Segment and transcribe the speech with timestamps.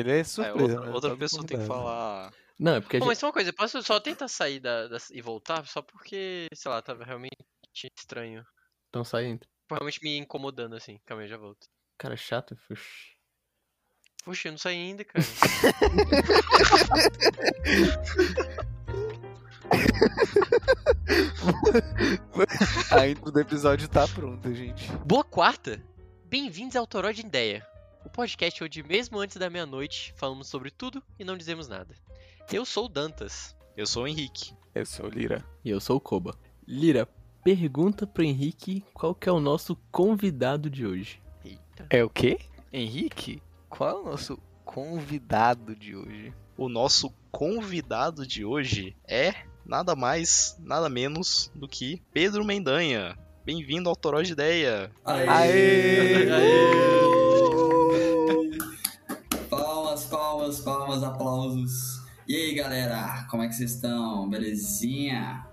[0.00, 0.62] Ele é É, surpresa.
[0.62, 1.82] outra mas outra só do pessoa tem que convidado.
[1.84, 2.32] falar.
[2.58, 3.08] Não, é porque a Pô, gente...
[3.10, 5.64] mas uma coisa, posso só tentar sair da, da- e voltar?
[5.66, 7.36] Só porque, sei lá, tava realmente
[7.98, 8.44] estranho.
[8.88, 9.48] Então sai entra.
[9.70, 10.98] Realmente me incomodando assim.
[11.06, 11.66] Calma aí, já volto.
[11.98, 13.16] Cara chato, fuxi.
[14.24, 15.24] Puxa, eu não saí ainda, cara.
[22.90, 24.90] A intro do episódio tá pronta, gente.
[25.04, 25.82] Boa quarta!
[26.24, 27.66] Bem-vindos ao Toró de Ideia,
[28.08, 31.94] o podcast onde, mesmo antes da meia-noite, falamos sobre tudo e não dizemos nada.
[32.50, 33.54] Eu sou o Dantas.
[33.76, 34.54] Eu sou o Henrique.
[34.74, 35.44] Eu sou o Lira.
[35.62, 36.34] E eu sou o Koba.
[36.66, 37.06] Lira,
[37.44, 41.20] pergunta pro Henrique qual que é o nosso convidado de hoje.
[41.44, 41.86] Eita.
[41.90, 42.38] É o quê?
[42.72, 43.42] Henrique?
[43.68, 46.32] Qual é o nosso convidado de hoje?
[46.56, 49.34] O nosso convidado de hoje é
[49.66, 53.18] nada mais, nada menos do que Pedro Mendanha.
[53.44, 54.90] Bem-vindo ao Toró de Ideia.
[55.04, 56.26] Aê!
[56.26, 57.17] Palmas,
[61.00, 62.02] palmas, palmas, aplausos.
[62.26, 64.28] E aí, galera, como é que vocês estão?
[64.28, 65.46] Belezinha?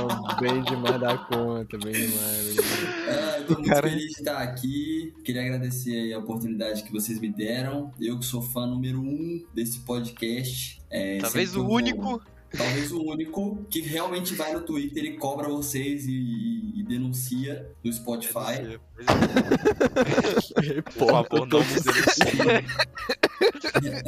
[0.00, 3.36] Oh, bem demais da conta, bem demais, bem demais.
[3.38, 3.88] Eu tô muito Cara.
[3.88, 5.14] feliz de estar aqui.
[5.24, 7.92] Queria agradecer aí a oportunidade que vocês me deram.
[8.00, 10.80] Eu que sou fã número um desse podcast.
[10.90, 12.20] É, Talvez o vou- único.
[12.56, 17.70] Talvez o único que realmente vai no Twitter e cobra vocês e, e- e denuncia
[17.84, 18.78] no Spotify.
[20.96, 22.64] Por favor, não nos denuncie.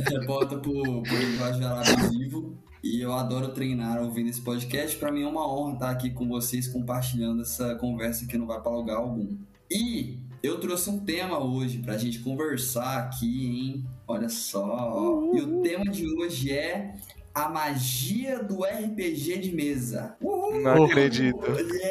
[0.09, 2.59] Reporta por, por linguagem abusivo.
[2.83, 4.97] E eu adoro treinar ouvindo esse podcast.
[4.97, 8.61] Pra mim é uma honra estar aqui com vocês compartilhando essa conversa que não vai
[8.61, 9.37] pra lugar algum.
[9.71, 13.85] E eu trouxe um tema hoje pra gente conversar aqui, hein?
[14.09, 15.23] Olha só.
[15.35, 16.97] E o tema de hoje é
[17.35, 20.17] a magia do RPG de mesa.
[20.21, 20.61] Uhul!
[20.61, 21.39] Não acredito.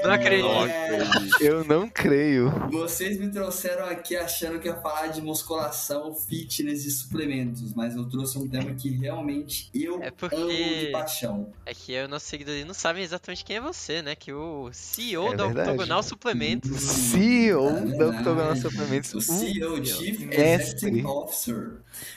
[0.04, 1.40] Não acredito.
[1.42, 2.50] Eu não creio.
[2.70, 8.08] Vocês me trouxeram aqui achando que ia falar de musculação, fitness e suplementos, mas eu
[8.10, 11.54] trouxe um tema que realmente eu É porque- amo de paixão.
[11.66, 14.16] É que os nossos seguidores não sabem exatamente quem é você, né?
[14.16, 15.70] Que o CEO É da verdade.
[15.72, 16.82] Octogonal Suplementos.
[16.82, 18.08] CEO É da.
[18.10, 19.14] Octogonal Suplementos.
[19.14, 20.90] O CEO, Chief mestre.
[20.90, 21.72] Executive Officer.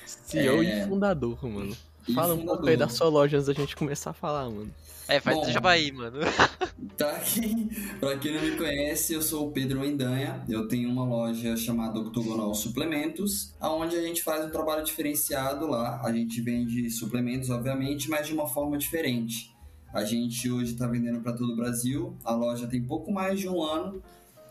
[0.06, 0.84] CEO É.
[0.84, 1.76] e fundador, mano.
[2.14, 4.70] Fala um pouco aí da sua loja antes da gente começar a falar, mano.
[5.08, 5.46] É, faz Bom.
[5.46, 6.18] o jabá aí, mano.
[6.96, 7.68] Pra quem,
[7.98, 10.44] pra quem não me conhece, eu sou o Pedro Mendanha.
[10.48, 16.00] Eu tenho uma loja chamada Octogonal Suplementos, onde a gente faz um trabalho diferenciado lá.
[16.04, 19.52] A gente vende suplementos, obviamente, mas de uma forma diferente.
[19.92, 22.16] A gente hoje está vendendo para todo o Brasil.
[22.24, 24.02] A loja tem pouco mais de um ano.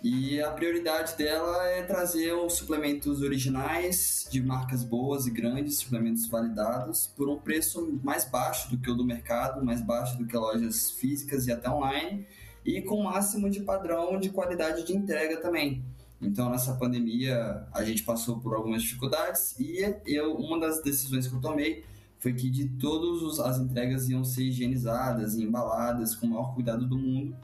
[0.04, 6.26] E a prioridade dela é trazer os suplementos originais, de marcas boas e grandes, suplementos
[6.26, 10.36] validados, por um preço mais baixo do que o do mercado, mais baixo do que
[10.36, 12.26] lojas físicas e até online,
[12.66, 15.84] e com o máximo de padrão de qualidade de entrega também.
[16.20, 21.36] Então, nessa pandemia, a gente passou por algumas dificuldades e eu, uma das decisões que
[21.36, 21.84] eu tomei
[22.18, 26.88] foi que de todas as entregas iam ser higienizadas e embaladas com o maior cuidado
[26.88, 27.36] do mundo.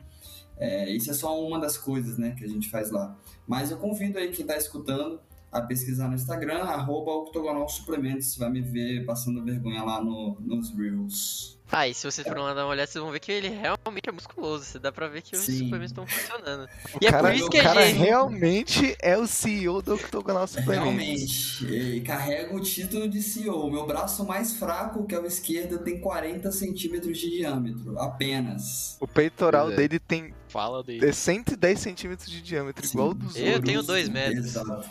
[0.59, 3.15] É, isso é só uma das coisas né, que a gente faz lá.
[3.47, 5.19] Mas eu convido aí quem está escutando
[5.51, 8.33] a pesquisar no Instagram, arroba Octogonal Suplementos.
[8.33, 11.55] Você vai me ver passando vergonha lá no, nos Reels.
[11.69, 14.07] Ah, e se vocês forem lá dar uma olhada, vocês vão ver que ele realmente
[14.07, 14.63] é musculoso.
[14.63, 15.65] Você dá pra ver que os Sim.
[15.65, 16.63] suplementos estão funcionando.
[16.93, 19.81] O E é cara, por isso o que a cara gente- realmente é o CEO
[19.81, 21.59] do Octogonal Suplementos.
[21.59, 21.65] Realmente,
[21.97, 23.67] e carrega o título de CEO.
[23.67, 28.95] O meu braço mais fraco, que é o esquerdo, tem 40 centímetros de diâmetro, apenas.
[29.01, 29.75] O peitoral é.
[29.75, 31.05] dele tem Fala dele.
[31.05, 32.93] é 110 centímetros de diâmetro, Sim.
[32.97, 34.43] igual dos Eu tenho dois metros.
[34.45, 34.89] Exato.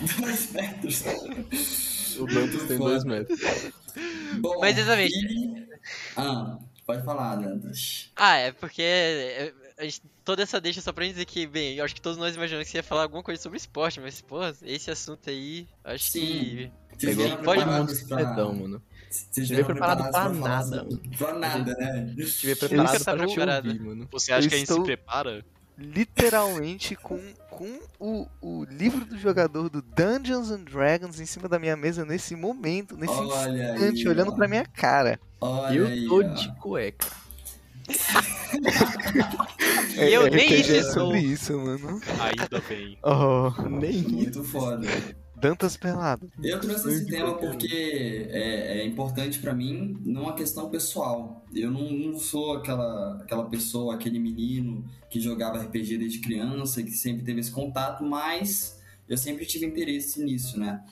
[0.18, 1.04] Dois metros.
[2.18, 3.04] O Dantas tem dois foda.
[3.04, 3.40] metros.
[4.40, 5.12] Bom, Mas exatamente.
[5.14, 5.66] e-
[6.16, 6.56] Ah,
[6.86, 8.10] pode falar, Dantas.
[8.16, 11.74] Ah, é porque é, a gente- toda essa deixa só pra gente dizer que, bem,
[11.74, 14.20] eu acho que todos nós imaginamos que você ia falar alguma coisa sobre esporte, mas,
[14.22, 16.20] pô, esse assunto aí, acho Sim.
[16.20, 16.72] que.
[16.96, 18.44] Vocês vieram pode todo mundo preparados pra...
[18.52, 18.82] mano.
[19.32, 20.86] Te vieram veio preparado pra nada.
[21.16, 22.14] Pra nada, né?
[22.16, 23.66] Estive Eu preparado pra te preparado.
[23.66, 24.08] ouvir, mano.
[24.10, 25.44] Você acha Eu que a gente se prepara?
[25.80, 31.56] literalmente com, com o, o livro do jogador do Dungeons and Dragons em cima da
[31.56, 34.34] minha mesa nesse momento, nesse Olha instante, aí, olhando ó.
[34.34, 35.20] pra minha cara.
[35.40, 36.22] Olha Eu aí, tô ó.
[36.22, 37.06] de cueca.
[39.96, 42.00] E eu É, nem isso é sobre isso, mano.
[42.20, 42.98] Ainda bem.
[43.02, 44.10] Oh, Nem isso.
[44.10, 44.86] Muito foda.
[45.40, 46.30] Dantas pelado.
[46.42, 47.50] Eu trouxe esse Muito tema bacana.
[47.50, 51.44] porque é, é importante pra mim numa questão pessoal.
[51.54, 56.90] Eu não, não sou aquela, aquela pessoa, aquele menino que jogava RPG desde criança, que
[56.90, 60.82] sempre teve esse contato, mas eu sempre tive interesse nisso, né?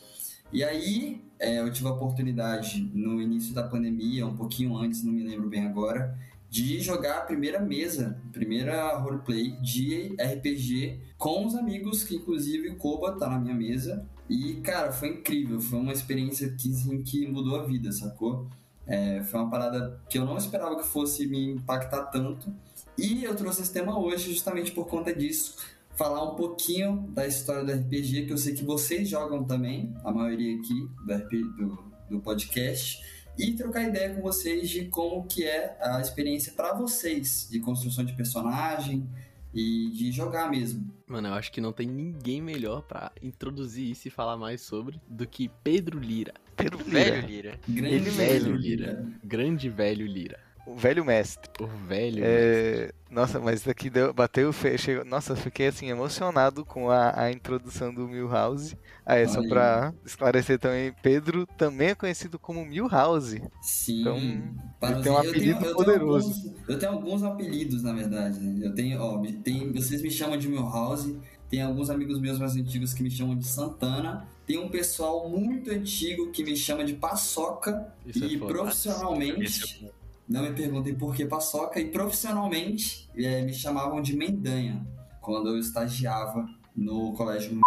[0.53, 5.13] E aí é, eu tive a oportunidade no início da pandemia, um pouquinho antes, não
[5.13, 6.17] me lembro bem agora,
[6.49, 12.71] de jogar a primeira mesa, a primeira roleplay de RPG com os amigos, que inclusive
[12.71, 14.07] o Koba tá na minha mesa.
[14.29, 15.61] E, cara, foi incrível.
[15.61, 18.49] Foi uma experiência que, assim, que mudou a vida, sacou?
[18.87, 22.53] É, foi uma parada que eu não esperava que fosse me impactar tanto.
[22.97, 25.57] E eu trouxe esse tema hoje justamente por conta disso.
[25.97, 30.13] Falar um pouquinho da história do RPG, que eu sei que vocês jogam também, a
[30.13, 33.03] maioria aqui do, RP, do, do podcast.
[33.39, 38.05] E trocar ideia com vocês de como que é a experiência para vocês de construção
[38.05, 39.07] de personagem
[39.53, 40.96] e de jogar mesmo.
[41.07, 45.01] Mano, eu acho que não tem ninguém melhor pra introduzir isso e falar mais sobre
[45.07, 46.35] do que Pedro Lira.
[46.57, 47.27] Pedro Velho Lira.
[47.27, 47.61] Lira.
[47.69, 49.07] Grande Ele velho mesmo, Lira.
[49.23, 50.46] Grande velho Lira.
[50.67, 51.49] O velho mestre.
[51.61, 52.23] O velho.
[52.25, 56.91] É, Nossa, mas isso aqui deu, bateu, fe- chegou, nossa, eu fiquei assim emocionado com
[56.91, 58.77] a, a introdução do Milhouse.
[59.05, 63.41] Ah, é só Olha pra esclarecer também, Pedro também é conhecido como Milhouse.
[63.63, 64.01] Sim.
[64.01, 66.33] Então, para ele tem um eu apelido tenho, eu poderoso.
[66.33, 68.41] Tenho alguns, eu tenho alguns apelidos, na verdade.
[68.41, 68.67] né?
[68.67, 71.17] Eu tenho, ó, tem, vocês me chamam de Milhouse.
[71.49, 74.27] Tem alguns amigos meus mais antigos que me chamam de Santana.
[74.45, 77.87] Tem um pessoal muito antigo que me chama de Paçoca.
[78.05, 78.53] Isso é e foda.
[78.53, 79.91] profissionalmente, é
[80.29, 81.81] não me perguntem por que Paçoca.
[81.81, 84.87] E profissionalmente, eh, me chamavam de Mendanha.
[85.21, 87.61] Quando eu estagiava no colégio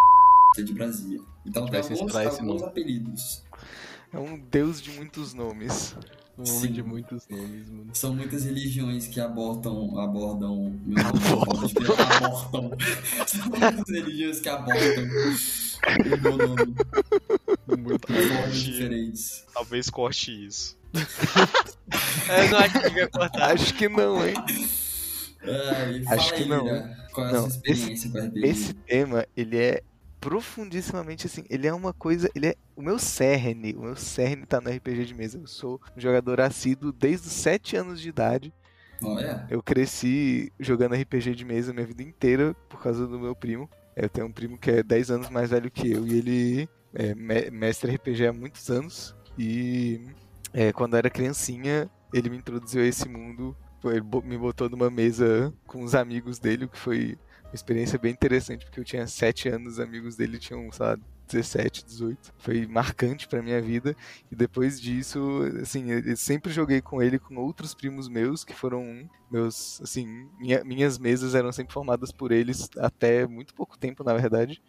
[0.55, 1.21] de Brasília.
[1.45, 3.43] Então tem alguns, alguns apelidos.
[4.11, 5.95] É um deus de muitos nomes.
[6.37, 6.57] Um Sim.
[6.57, 7.89] homem de muitos nomes, mano.
[7.93, 11.19] São muitas religiões que abortam, abordam meu nome.
[12.15, 12.71] Abortam.
[13.27, 15.03] São muitas religiões que abortam
[15.83, 16.75] o meu nome
[17.89, 19.45] Muito formas diferentes.
[19.53, 20.77] Talvez corte isso.
[20.93, 23.51] Eu não acho que devia cortar.
[23.51, 24.33] Acho que não, hein?
[25.41, 26.65] Ai, Acho que aí, não.
[27.11, 28.45] Qual é a Não, sua experiência com RPG?
[28.47, 29.81] Esse tema, ele é
[30.19, 34.59] profundissimamente assim, ele é uma coisa, ele é o meu cerne, o meu cerne tá
[34.59, 35.37] no RPG de mesa.
[35.39, 38.53] Eu sou um jogador assíduo desde os 7 anos de idade.
[39.01, 43.69] Olha, Eu cresci jogando RPG de mesa minha vida inteira por causa do meu primo.
[43.95, 47.13] Eu tenho um primo que é 10 anos mais velho que eu e ele é
[47.15, 49.15] me- mestre RPG há muitos anos.
[49.37, 50.01] E
[50.53, 53.55] é, quando era criancinha, ele me introduziu a esse mundo.
[53.83, 58.11] Ele me botou numa mesa com os amigos dele, o que foi uma experiência bem
[58.11, 60.97] interessante, porque eu tinha 7 anos, os amigos dele tinham, sei lá,
[61.27, 62.33] 17, 18.
[62.37, 63.95] Foi marcante pra minha vida.
[64.31, 65.19] E depois disso,
[65.61, 70.63] assim, eu sempre joguei com ele com outros primos meus, que foram meus, assim, minha-
[70.63, 74.61] minhas mesas eram sempre formadas por eles até muito pouco tempo, na verdade.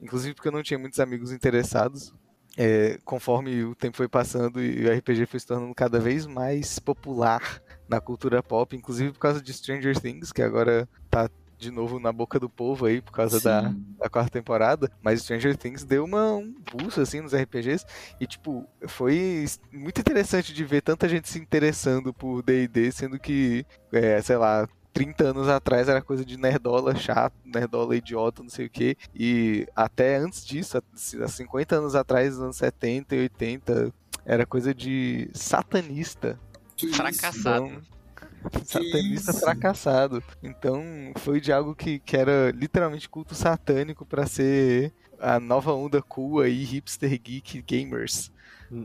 [0.00, 2.12] Inclusive porque eu não tinha muitos amigos interessados.
[2.56, 6.80] É, conforme o tempo foi passando e o RPG foi se tornando cada vez mais
[6.80, 11.98] popular na cultura pop, inclusive por causa de Stranger Things, que agora tá de novo
[11.98, 16.04] na boca do povo aí por causa da, da quarta temporada, mas Stranger Things deu
[16.04, 17.84] uma, um pulso assim nos RPGs
[18.20, 23.66] e tipo, foi muito interessante de ver tanta gente se interessando por D&D, sendo que,
[23.92, 28.66] é, sei lá, 30 anos atrás era coisa de nerdola chato, nerdola idiota, não sei
[28.66, 33.94] o que, e até antes disso, há 50 anos atrás, nos anos 70 e 80,
[34.24, 36.38] era coisa de satanista.
[36.76, 36.92] Que?
[36.92, 37.66] Fracassado.
[37.66, 39.40] Então, satanista isso?
[39.40, 40.22] fracassado.
[40.42, 40.82] Então
[41.16, 46.40] foi de algo que, que era literalmente culto satânico pra ser a nova onda cool
[46.40, 48.30] aí, hipster geek gamers.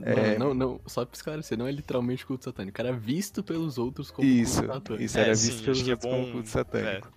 [0.04, 0.38] É.
[0.38, 2.80] Não, não, só pra esclarecer, não é literalmente culto satânico.
[2.80, 5.04] Era visto pelos outros como Isso, culto satânico.
[5.04, 7.14] isso É, era sim, visto pelos acho que é outros como bom- culto satânico.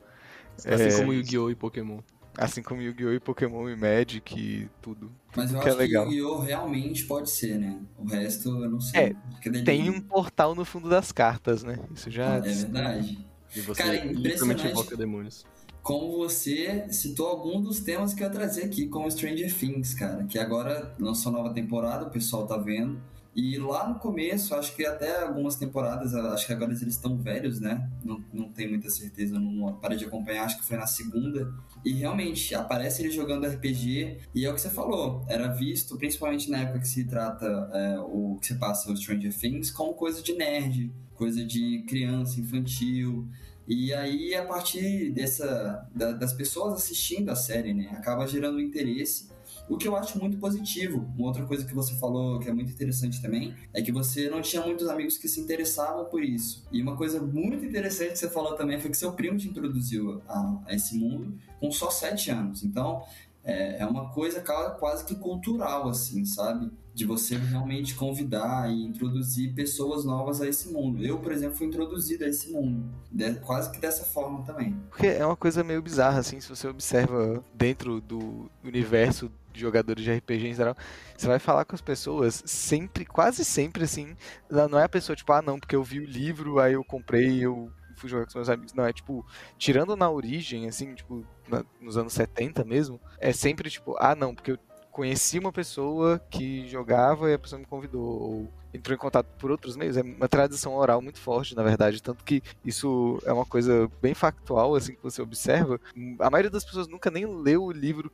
[0.59, 0.99] Assim É.
[0.99, 1.51] como Yu-Gi-Oh!
[1.51, 1.99] e Pokémon.
[2.39, 3.13] Assim como Yu-Gi-Oh!
[3.13, 5.11] e Pokémon e Magic e tudo.
[5.37, 6.05] Mas eu que é acho que legal.
[6.07, 6.39] Yu-Gi-Oh!
[6.41, 7.79] realmente pode ser, né?
[7.99, 9.15] O resto eu não sei.
[9.45, 11.79] É, Tem um portal no fundo das cartas, né?
[11.95, 12.35] Isso já.
[12.35, 13.27] Ah, é verdade.
[13.55, 14.67] E você Cara, literalmente impressionante.
[14.69, 15.47] invoca demônios.
[15.87, 20.25] Como você citou algum dos temas que eu ia trazer aqui, como Stranger Things, cara,
[20.25, 23.01] que agora lançou nova temporada, o pessoal tá vendo.
[23.37, 27.61] E lá no começo, acho que até algumas temporadas, acho que agora eles estão velhos,
[27.61, 27.89] né?
[28.05, 31.55] Não, não tenho muita certeza, não parei de acompanhar, acho que foi na segunda.
[31.85, 36.51] E realmente, aparece ele jogando RPG, e é o que você falou, era visto, principalmente
[36.51, 40.21] na época que se trata, é, o que se passa o Stranger Things, como coisa
[40.21, 43.29] de nerd, coisa de criança, infantil.
[43.67, 49.29] E aí, a partir dessa, da- das pessoas assistindo a série, né, acaba gerando interesse.
[49.69, 51.09] O que eu acho muito positivo.
[51.19, 54.41] Uma outra coisa que você falou que é muito interessante também é que você não
[54.41, 56.65] tinha muitos amigos que se interessavam por isso.
[56.71, 60.23] E uma coisa muito interessante que você falou também foi que seu primo te introduziu
[60.29, 62.63] a, a esse mundo com só sete anos.
[62.63, 63.03] Então,
[63.43, 64.41] é, é uma coisa
[64.79, 66.71] quase que cultural, assim, sabe?
[66.97, 71.05] De você realmente convidar e introduzir pessoas novas a esse mundo.
[71.05, 74.75] Eu, por exemplo, fui introduzido a esse mundo, de- quase que dessa forma também.
[74.89, 80.03] Porque é uma coisa meio bizarra, assim, se você observa dentro do universo de jogadores
[80.03, 80.75] de RPG em geral,
[81.15, 84.17] você vai falar com as pessoas sempre, quase sempre, assim,
[84.51, 87.41] não é a pessoa, tipo, ah, não, porque eu vi o livro, aí eu comprei,
[87.45, 88.73] eu fui jogar com os meus amigos.
[88.75, 89.25] Não, é tipo,
[89.59, 94.35] tirando na origem, assim, tipo, na- nos anos 70 mesmo, é sempre tipo, ah, não,
[94.35, 94.59] porque eu
[94.97, 99.51] conheci uma pessoa que jogava e a pessoa me convidou, ou entrou em contato por
[99.51, 99.95] outros meios.
[99.95, 104.15] É uma tradição oral muito forte, na verdade, tanto que isso é uma coisa bem
[104.15, 105.79] factual, assim, que você observa.
[106.19, 108.11] A maioria das pessoas nunca nem leu o livro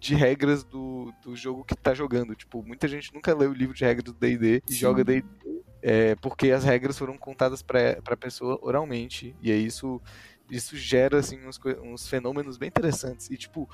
[0.00, 2.34] de regras do, do jogo que tá jogando.
[2.34, 5.26] Tipo, muita gente nunca leu o livro de regras do D&D e joga D&D
[5.82, 9.36] é, porque as regras foram contadas para a pessoa oralmente.
[9.42, 10.00] E aí isso,
[10.50, 13.28] isso gera, assim, uns, uns fenômenos bem interessantes.
[13.30, 13.68] E, tipo,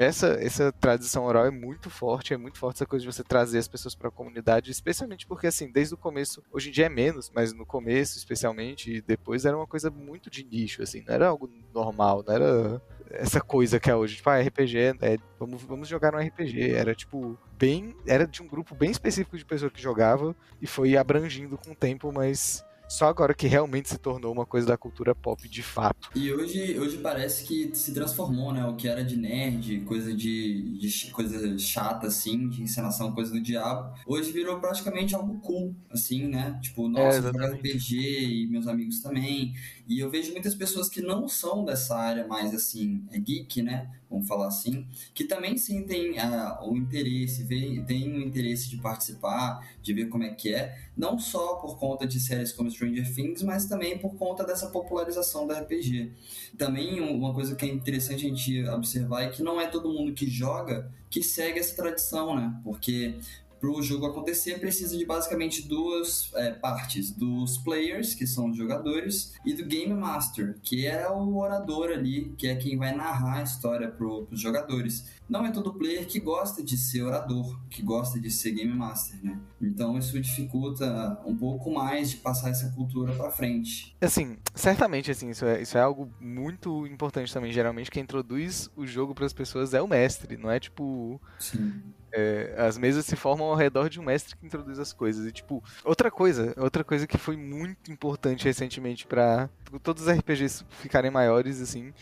[0.00, 3.58] essa, essa tradição oral é muito forte, é muito forte essa coisa de você trazer
[3.58, 6.88] as pessoas para a comunidade, especialmente porque, assim, desde o começo, hoje em dia é
[6.88, 11.14] menos, mas no começo, especialmente, e depois era uma coisa muito de nicho, assim, não
[11.14, 15.62] era algo normal, não era essa coisa que é hoje, tipo, ah, RPG, é, vamos,
[15.64, 19.70] vamos jogar um RPG, era tipo, bem, era de um grupo bem específico de pessoas
[19.70, 24.32] que jogava e foi abrangindo com o tempo, mas só agora que realmente se tornou
[24.32, 26.10] uma coisa da cultura pop de fato.
[26.12, 28.66] E hoje, hoje parece que se transformou, né?
[28.66, 33.40] O que era de nerd, coisa de, de coisa chata, assim, de encenação, coisa do
[33.40, 36.58] diabo, hoje virou praticamente algo cool, assim, né?
[36.60, 39.52] Tipo, nossa, é, RPG e meus amigos também.
[39.90, 43.90] E eu vejo muitas pessoas que não são dessa área mais, assim, é geek, né?
[44.10, 49.94] vamos falar assim, que também sentem uh, o interesse, tem o interesse de participar, de
[49.94, 53.66] ver como é que é, não só por conta de séries como Stranger Things, mas
[53.66, 56.12] também por conta dessa popularização do RPG.
[56.58, 60.12] Também uma coisa que é interessante a gente observar é que não é todo mundo
[60.12, 62.60] que joga que segue essa tradição, né?
[62.64, 63.16] Porque
[63.60, 68.56] para o jogo acontecer, precisa de basicamente duas é, partes: dos players, que são os
[68.56, 73.40] jogadores, e do Game Master, que é o orador ali, que é quem vai narrar
[73.40, 75.06] a história para os jogadores.
[75.28, 79.16] Não é todo player que gosta de ser orador, que gosta de ser Game Master,
[79.22, 79.38] né?
[79.60, 83.94] Então isso dificulta um pouco mais de passar essa cultura para frente.
[84.00, 87.52] Assim, certamente, assim, isso é, isso é algo muito importante também.
[87.52, 91.20] Geralmente quem introduz o jogo para as pessoas é o mestre, não é tipo.
[91.38, 91.80] Sim
[92.12, 95.26] é, as mesas se formam ao redor de um mestre que introduz as coisas.
[95.26, 99.48] E, tipo, outra coisa, outra coisa que foi muito importante recentemente para
[99.82, 101.92] todos os RPGs ficarem maiores, assim,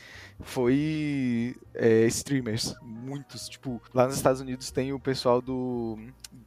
[0.40, 2.74] foi é, streamers.
[2.82, 3.48] Muitos.
[3.48, 5.98] Tipo, lá nos Estados Unidos tem o pessoal do.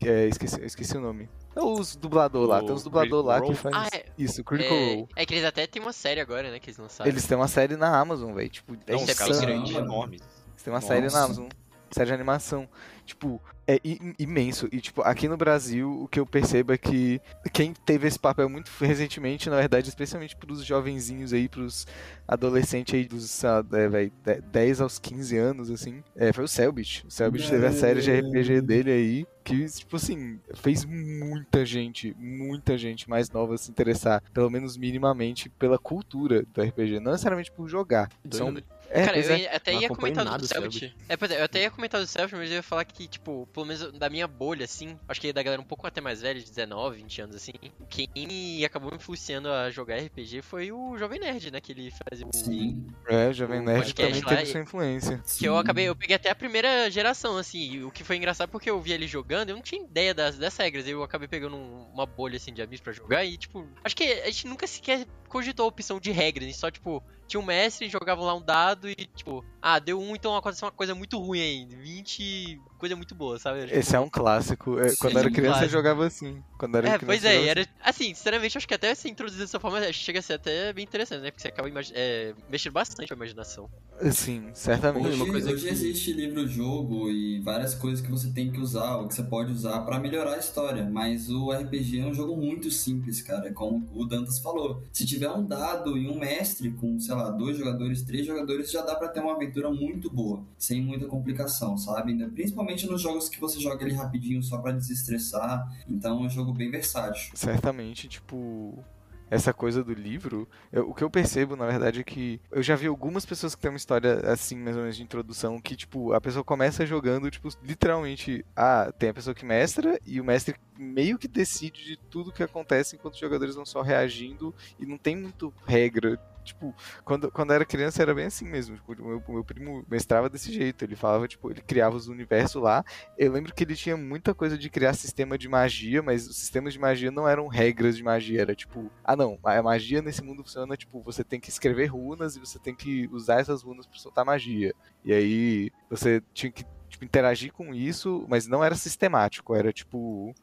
[0.03, 1.29] É, esqueci, esqueci o nome.
[1.55, 4.93] É os dublador lá, tem uns dublador lá que faz ah, é, isso, Critical é,
[4.93, 5.07] Role.
[5.17, 7.11] É que eles até têm uma série agora, né, que eles lançaram.
[7.11, 9.05] Eles têm uma série na Amazon, velho, tipo, é Não.
[9.41, 10.15] Grande, enorme.
[10.15, 10.87] Eles têm uma Nossa.
[10.87, 11.49] série na Amazon
[11.91, 12.67] série de animação.
[13.11, 13.77] Tipo, é
[14.17, 14.69] imenso.
[14.71, 17.19] E, tipo, aqui no Brasil, o que eu percebo é que
[17.51, 21.85] quem teve esse papel muito recentemente, na verdade, especialmente pros jovenzinhos aí, pros
[22.25, 24.11] adolescentes aí dos, é, véio,
[24.49, 27.05] 10 aos 15 anos, assim, é, foi o Selbit.
[27.05, 32.15] O Selbit teve a série de RPG dele aí, que, tipo assim, fez muita gente,
[32.17, 37.51] muita gente mais nova se interessar, pelo menos minimamente, pela cultura do RPG, não necessariamente
[37.51, 38.09] por jogar.
[38.29, 38.55] São
[38.93, 40.95] é, Cara, eu ia, até ia comentar do Selbit.
[41.07, 43.47] É, pois é, eu até ia comentar do Selbit, mas eu ia falar que, tipo,
[43.53, 46.39] pelo menos da minha bolha, assim, acho que da galera um pouco até mais velha,
[46.39, 47.53] de 19, 20 anos, assim,
[47.89, 52.27] quem acabou me influenciando a jogar RPG foi o Jovem Nerd, né, que ele fazia
[52.27, 52.35] o...
[52.35, 52.85] Sim.
[53.07, 55.23] É, o Jovem o Nerd também teve sua influência.
[55.37, 58.69] Que eu acabei, eu peguei até a primeira geração, assim, o que foi engraçado porque
[58.69, 62.05] eu vi ele jogando, eu não tinha ideia das, das regras, eu acabei pegando uma
[62.05, 65.63] bolha, assim, de amigos pra jogar e, tipo, acho que a gente nunca sequer cogitou
[65.63, 68.89] a opção de regras, a gente só, tipo, tinha um mestre, jogava lá um dado
[68.89, 71.65] e, tipo, ah, deu um, então aconteceu uma coisa muito ruim aí.
[71.65, 73.61] 20, coisa muito boa, sabe?
[73.67, 74.79] Tipo, Esse é um clássico.
[74.79, 76.43] É, quando era criança, eu jogava assim.
[76.57, 77.67] Quando era é, criança, pois é, era.
[77.79, 81.21] Assim, sinceramente, acho que até se introduzir dessa forma chega a ser até bem interessante,
[81.21, 81.29] né?
[81.29, 83.69] Porque você acaba é, mexendo bastante com a imaginação.
[84.11, 85.07] Sim, certamente.
[85.07, 85.71] Hoje, uma coisa hoje que...
[85.71, 89.81] existe livro-jogo e várias coisas que você tem que usar, ou que você pode usar
[89.81, 90.83] para melhorar a história.
[90.83, 93.53] Mas o RPG é um jogo muito simples, cara.
[93.53, 94.81] Como o Dantas falou.
[94.91, 98.81] Se tiver um dado e um mestre com, sei lá, dois jogadores, três jogadores, já
[98.81, 102.15] dá para ter uma aventura muito boa, sem muita complicação, sabe?
[102.29, 105.67] Principalmente nos jogos que você joga ali rapidinho só para desestressar.
[105.87, 107.31] Então é um jogo bem versátil.
[107.33, 108.83] Certamente, tipo,
[109.31, 112.75] essa coisa do livro, eu, o que eu percebo, na verdade, é que eu já
[112.75, 116.11] vi algumas pessoas que têm uma história assim, mais ou menos, de introdução, que, tipo,
[116.11, 120.55] a pessoa começa jogando, tipo, literalmente, ah, tem a pessoa que mestra e o mestre
[120.77, 124.97] meio que decide de tudo que acontece enquanto os jogadores vão só reagindo e não
[124.97, 128.75] tem muito regra tipo, quando, quando era criança era bem assim mesmo.
[128.75, 130.83] Tipo, o meu, meu primo mestrava desse jeito.
[130.83, 132.83] Ele falava, tipo, ele criava os universos lá.
[133.17, 136.73] Eu lembro que ele tinha muita coisa de criar sistema de magia, mas os sistemas
[136.73, 138.41] de magia não eram regras de magia.
[138.41, 142.35] Era tipo, ah não, a magia nesse mundo funciona, tipo, você tem que escrever runas
[142.35, 144.73] e você tem que usar essas runas para soltar magia.
[145.03, 150.33] E aí você tinha que tipo, interagir com isso, mas não era sistemático, era tipo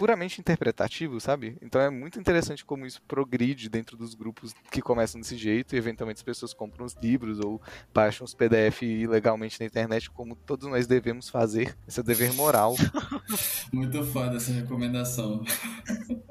[0.00, 1.58] puramente interpretativo, sabe?
[1.60, 5.76] Então é muito interessante como isso progride dentro dos grupos que começam desse jeito e
[5.76, 7.60] eventualmente as pessoas compram os livros ou
[7.92, 11.76] baixam os PDF ilegalmente na internet, como todos nós devemos fazer.
[11.86, 12.76] Esse é o dever moral.
[13.70, 15.44] Muito foda essa recomendação.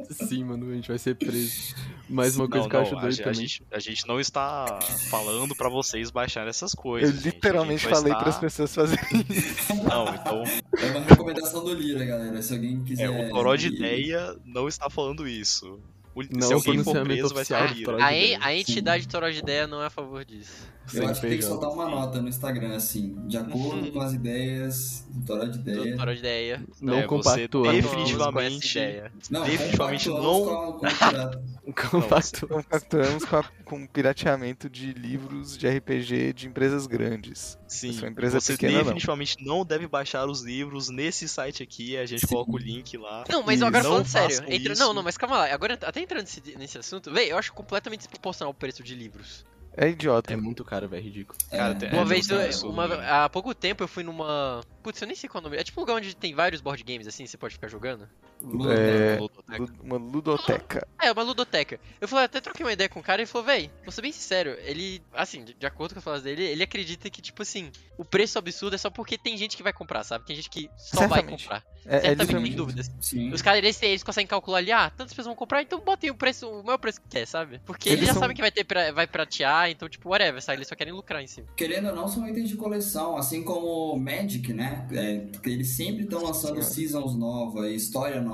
[0.09, 1.75] Sim, mano, a gente vai ser preso.
[2.09, 3.33] Mas uma coisa Não, que eu acho a, doido a também.
[3.41, 7.09] gente, a gente não está falando pra vocês baixarem essas coisas.
[7.09, 7.27] Eu gente.
[7.27, 9.73] A literalmente falei estar- para as pessoas fazerem isso.
[9.83, 10.43] Não, então
[10.77, 12.41] É uma recomendação do Lira, galera.
[12.41, 13.05] Se alguém quiser.
[13.05, 15.79] é, o Toró de Ideia não está falando isso.
[16.15, 18.07] O- Não, se o alguém for preso, vai ser a A,
[18.47, 20.67] a entidade Toró de Ideia não é a favor disso.
[20.93, 23.15] Eu acho que tem que soltar uma nota no Instagram, assim.
[23.27, 25.97] De acordo com as ideias do Toró de Ideia.
[25.97, 26.63] Toró de Ideia.
[26.81, 27.71] Não É, você compactua.
[27.73, 29.11] definitivamente- ideia.
[29.29, 30.79] Não, definitivamente não- Com,
[31.89, 32.01] com.
[32.01, 37.57] Compactuamos com, a- com o pirateamento de livros de RPG de empresas grandes.
[37.67, 38.83] Sim, empresa você pequena, não.
[38.83, 39.63] definitivamente não.
[39.65, 43.23] deve baixar os livros nesse site aqui, a gente coloca o link lá.
[43.29, 43.65] Não, mas Isso.
[43.65, 44.43] agora Não falando sério.
[44.47, 44.75] entra-.
[44.75, 45.53] Não, não, mas calma lá.
[45.53, 49.45] Agora, até entrando nesse, nesse assunto, véi, eu acho completamente desproporcional o preço de livros.
[49.77, 50.33] É idiota.
[50.33, 51.37] É muito caro, velho, ridículo.
[51.49, 54.61] Cara, É, tem- Uma É, vez, eu- é uma- há pouco tempo eu fui numa.
[54.83, 55.57] Putz, eu nem sei qual é o nome.
[55.61, 58.07] É tipo um lugar onde tem vários board games assim, você pode ficar jogando.
[58.71, 59.59] É, Ludoteca.
[59.59, 60.87] lu- uma ludoteca.
[61.01, 61.79] É, uma ludoteca.
[61.99, 64.01] Eu falei, até troquei uma ideia com o cara e ele falou, véi, vou ser
[64.01, 67.41] bem sincero, ele, assim, de, de acordo com as falas dele, ele acredita que, tipo
[67.41, 70.25] assim, o preço absurdo é só porque tem gente que vai comprar, sabe?
[70.25, 71.63] Tem gente que só vai comprar.
[71.85, 72.91] É, é Certamente, literalmente sem dúvidas.
[73.01, 73.31] Sim.
[73.33, 76.15] Os caras, eles, eles conseguem calcular ali, ah, tantas pessoas vão comprar, então botem o
[76.15, 77.59] preço, o maior preço que quer, sabe?
[77.65, 80.41] Porque Eles eles já são- sabem que vai ter pra, vai pratear, então, tipo, whatever,
[80.41, 80.57] sabe?
[80.59, 81.47] Eles só querem lucrar em cima.
[81.55, 84.87] Querendo ou não, são itens de coleção, assim como Magic, né?
[84.91, 86.73] É, eles sempre estão lançando Sim.
[86.73, 88.28] seasons nova, história nova,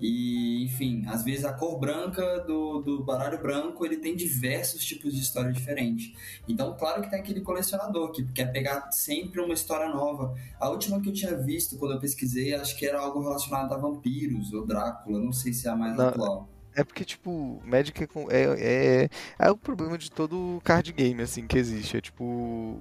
[0.00, 5.14] e enfim, às vezes a cor branca do, do baralho branco ele tem diversos tipos
[5.14, 6.12] de história diferentes.
[6.48, 10.34] Então, claro que tem aquele colecionador que quer pegar sempre uma história nova.
[10.60, 13.76] A última que eu tinha visto quando eu pesquisei, acho que era algo relacionado a
[13.76, 16.53] vampiros ou Drácula, não sei se é a mais Não, atual.
[16.76, 19.08] É porque, tipo, Magic é, é, é,
[19.46, 21.96] é o problema de todo card game, assim, que existe.
[21.96, 22.24] É tipo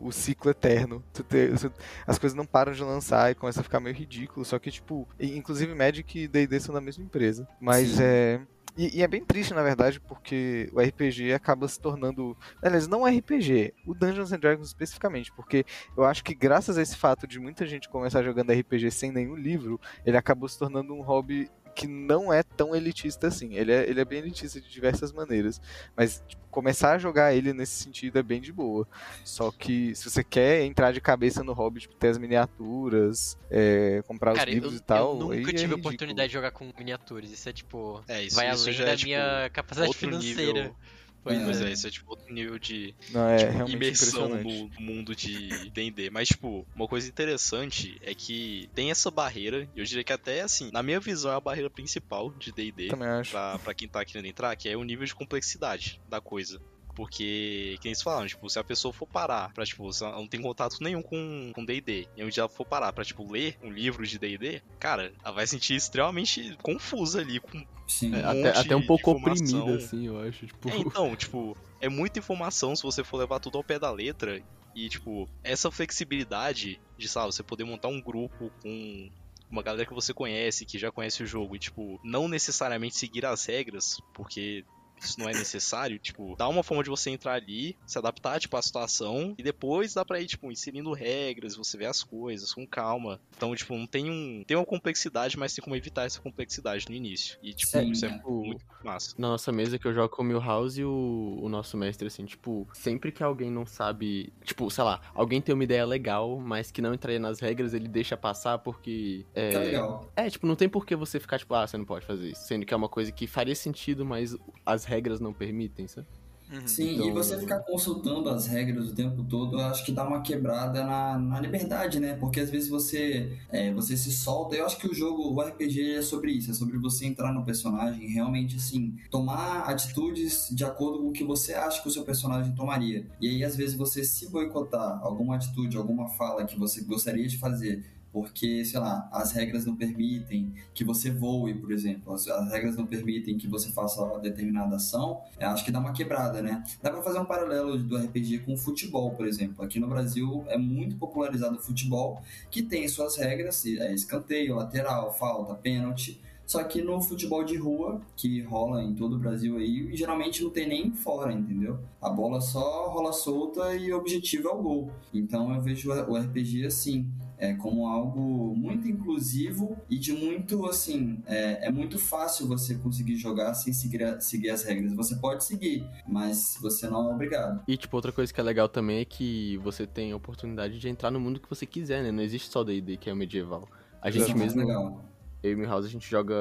[0.01, 1.03] o ciclo eterno.
[1.13, 1.71] Tu te- você-
[2.07, 4.43] as coisas não param de lançar e começa a ficar meio ridículo.
[4.45, 7.47] Só que, tipo, inclusive Magic e D&D são da mesma empresa.
[7.61, 8.03] Mas Sim.
[8.03, 8.41] é...
[8.75, 12.35] E, e é bem triste, na verdade, porque o RPG acaba se tornando...
[12.59, 15.31] Aliás, não o RPG, o Dungeons and Dragons especificamente.
[15.31, 15.63] Porque
[15.95, 19.35] eu acho que graças a esse fato de muita gente começar jogando RPG sem nenhum
[19.35, 23.55] livro, ele acabou se tornando um hobby que não é tão elitista assim.
[23.55, 25.59] Ele é, ele é bem elitista de diversas maneiras.
[25.95, 28.87] Mas tipo, começar a jogar ele nesse sentido é bem de boa.
[29.23, 34.01] Só que se você quer entrar de cabeça no hobby, tipo, ter as miniaturas, é,
[34.07, 35.13] comprar Cara, os livros eu, e tal.
[35.13, 35.79] eu nunca aí é tive a ridículo.
[35.79, 37.31] oportunidade de jogar com miniaturas.
[37.31, 39.99] Isso é, tipo, É, isso, vai isso além já da é, tipo, minha capacidade outro
[39.99, 40.53] financeira.
[40.63, 40.75] nível.
[41.23, 41.69] Pois é.
[41.69, 46.09] é, isso é tipo outro nível de Não, é tipo, imersão no mundo de D&D.
[46.09, 50.41] Mas, tipo, uma coisa interessante é que tem essa barreira, e eu diria que até,
[50.41, 52.89] assim, na minha visão é a barreira principal de D&D
[53.29, 56.59] pra, pra quem tá querendo entrar, que é o nível de complexidade da coisa.
[56.95, 60.15] Porque, que nem se falaram, tipo, se a pessoa for parar pra, tipo, se ela
[60.15, 63.29] não tem contato nenhum com com D&D, e um dia ela for parar pra, tipo,
[63.31, 68.13] ler um livro de D&D, cara, ela vai se sentir extremamente confusa ali, com Sim.
[68.15, 70.47] É, Um até, monte até um pouco oprimida, assim, eu acho.
[70.47, 73.91] Tipo, É, então, tipo, é muita informação se você for levar tudo ao pé da
[73.91, 74.41] letra.
[74.75, 79.11] E, tipo, essa flexibilidade de, sabe, você poder montar um grupo com
[79.51, 83.23] uma galera que você conhece, que já conhece o jogo, e, tipo, não necessariamente seguir
[83.25, 84.65] as regras, porque
[85.05, 88.55] isso não é necessário, tipo, dá uma forma de você entrar ali, se adaptar, tipo,
[88.57, 92.65] à situação, e depois dá pra ir, tipo, inserindo regras, você vê as coisas com
[92.67, 93.19] calma.
[93.35, 94.43] Então, tipo, não tem um.
[94.45, 97.37] Tem uma complexidade, mas tem como evitar essa complexidade no início.
[97.41, 98.21] E, tipo, Sim, isso é né?
[98.23, 99.15] muito massa.
[99.17, 102.25] na nossa mesa que eu jogo com o Milhouse e o, o nosso mestre, assim,
[102.25, 106.71] tipo, sempre que alguém não sabe, tipo, sei lá, alguém tem uma ideia legal, mas
[106.71, 109.25] que não entraria nas regras, ele deixa passar porque.
[109.33, 110.11] Tá É, legal.
[110.15, 112.41] é, tipo, não tem por que você ficar, tipo, ah, você não pode fazer isso.
[112.47, 114.35] Sendo que é uma coisa que faria sentido, mas
[114.65, 116.07] as regras não permitem, sabe?
[116.51, 116.67] Uhum.
[116.67, 120.05] Sim, e Então- você ficar consultando as regras o tempo todo, eu acho que dá
[120.07, 122.15] uma quebrada na, na liberdade, né?
[122.15, 124.55] Porque às vezes você, é, você se solta.
[124.55, 127.43] Eu acho que o jogo, o RPG é sobre isso, é sobre você entrar no
[127.43, 131.91] personagem e realmente, assim, tomar atitudes de acordo com o que você acha que o
[131.91, 133.07] seu personagem tomaria.
[133.19, 137.37] E aí, às vezes, você se boicotar alguma atitude, alguma fala que você gostaria de
[137.37, 137.83] fazer.
[138.13, 142.13] Porque, sei lá, as regras não permitem que você voe, por exemplo.
[142.13, 145.19] As, as regras não permitem que você faça uma determinada ação.
[145.39, 146.63] Eu acho que dá uma quebrada, né?
[146.79, 149.65] Dá pra fazer um paralelo do RPG com o futebol, por exemplo.
[149.65, 152.21] Aqui no Brasil é muito popularizado o futebol,
[152.51, 156.21] que tem suas regras, é escanteio, lateral, falta, pênalti.
[156.45, 160.49] Só que no futebol de rua, que rola em todo o Brasil aí, geralmente não
[160.49, 161.79] tem nem fora, entendeu?
[162.01, 164.91] A bola só rola solta e o objetivo é o gol.
[165.13, 167.09] Então eu vejo o RPG assim.
[167.43, 173.17] É, como algo muito inclusivo e de muito, assim, é, é muito fácil você conseguir
[173.17, 174.93] jogar sem seguir, seguir as regras.
[174.93, 177.61] Você pode seguir, mas você não é obrigado.
[177.67, 180.87] E, tipo, outra coisa que é legal também é que você tem a oportunidade de
[180.87, 182.13] entrar no mundo que você quiser, né?
[182.13, 183.67] Não existe só D&D, que é o medieval.
[184.01, 185.03] A gente Isso é mesmo, legal.
[185.43, 186.35] Eu e Milhouse, a gente joga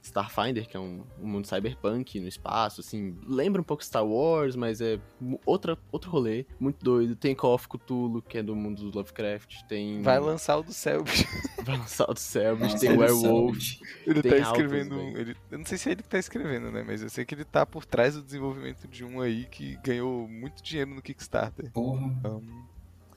[0.00, 4.54] Starfinder, que é um, um mundo cyberpunk no espaço, assim, lembra um pouco Star Wars,
[4.54, 4.98] mas é
[5.44, 7.16] outra, outro rolê, muito doido.
[7.16, 10.00] Tem Call of Cthulhu, que é do mundo do Lovecraft, tem...
[10.02, 10.68] Vai lançar o do
[11.02, 11.26] bicho.
[11.64, 12.20] Vai lançar o do
[12.60, 13.56] Nossa, tem é Werewolf.
[13.58, 13.80] Selbit.
[14.06, 14.94] Ele Tem tá escrevendo.
[14.96, 15.18] um- velho.
[15.18, 16.84] ele, eu não sei se é ele que tá escrevendo, né?
[16.86, 20.28] Mas eu sei que ele tá por trás do desenvolvimento de um aí que ganhou
[20.28, 21.70] muito dinheiro no Kickstarter.
[21.72, 22.04] Porra.
[22.26, 22.64] Um,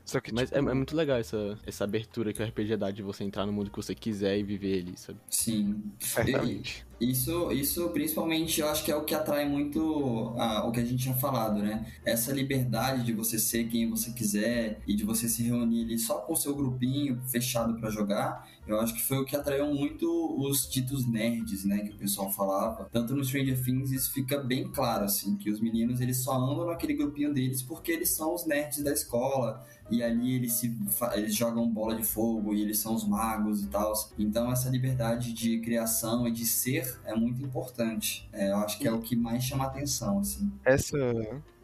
[0.08, 2.89] só que, Mas tipo, é, é muito legal essa, essa abertura que o RPG dá
[2.91, 5.20] de você entrar no mundo que você quiser e viver ele, sabe?
[5.30, 5.84] Sim.
[6.00, 6.88] certamente.
[7.00, 10.86] Isso, isso principalmente eu acho que é o que atrai muito ah, o que a
[10.86, 11.86] gente tinha falado, né?
[12.06, 16.20] Essa liberdade de você ser quem você quiser e de você se reunir ali só
[16.20, 20.08] com o seu grupinho fechado pra jogar, eu acho que foi o que atraiu muito
[20.38, 21.80] os ditos nerds, né?
[21.80, 22.89] Que o pessoal falava.
[22.91, 26.65] Tanto no Stranger Things isso fica bem claro, assim, que os meninos eles só andam
[26.65, 30.77] naquele grupinho deles porque eles são os nerds da escola e ali eles, se,
[31.13, 33.93] eles jogam bola de fogo e eles são os magos e tal.
[34.17, 38.27] Então essa liberdade de criação e de ser é muito importante.
[38.34, 40.51] É, eu acho que é o que mais chama atenção, assim.
[40.65, 40.97] Essa,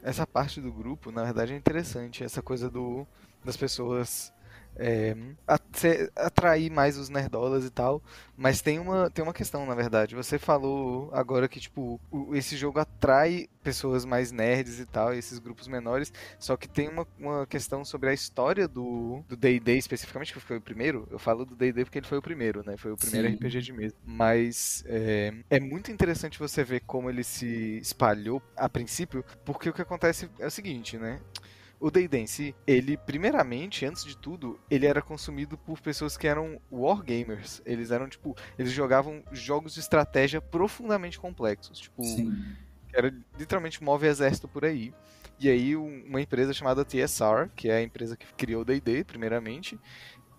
[0.01, 2.23] essa parte do grupo, na verdade, é interessante.
[2.23, 3.05] Essa coisa do
[3.43, 4.31] das pessoas
[4.75, 5.15] é,
[5.73, 8.01] se- atrair mais os nerdolas e tal.
[8.35, 10.15] Mas tem uma, tem uma questão, na verdade.
[10.15, 11.99] Você falou agora que, tipo,
[12.33, 16.11] esse jogo atrai pessoas mais nerds e tal, esses grupos menores.
[16.39, 20.57] Só que tem uma, uma questão sobre a história do do D&D, especificamente, que foi
[20.57, 21.07] o primeiro.
[21.11, 22.75] Eu falo do D&D porque ele foi o primeiro, né?
[22.77, 23.33] Foi o primeiro Sim.
[23.35, 23.95] RPG de mesa.
[24.05, 29.73] Mas é, é muito interessante você ver como ele se espalhou a princípio, porque o
[29.73, 31.19] que acontece é o seguinte, né?
[31.79, 36.27] O D&D em si, ele primeiramente, antes de tudo, ele era consumido por pessoas que
[36.27, 37.61] eram wargamers.
[37.65, 42.33] Eles eram tipo, eles jogavam jogos de estratégia profundamente complexos, tipo, Sim.
[42.87, 44.93] que era literalmente move exército por aí.
[45.39, 49.03] E aí um- uma empresa chamada TSR, que é a empresa que criou o D&D
[49.03, 49.77] primeiramente,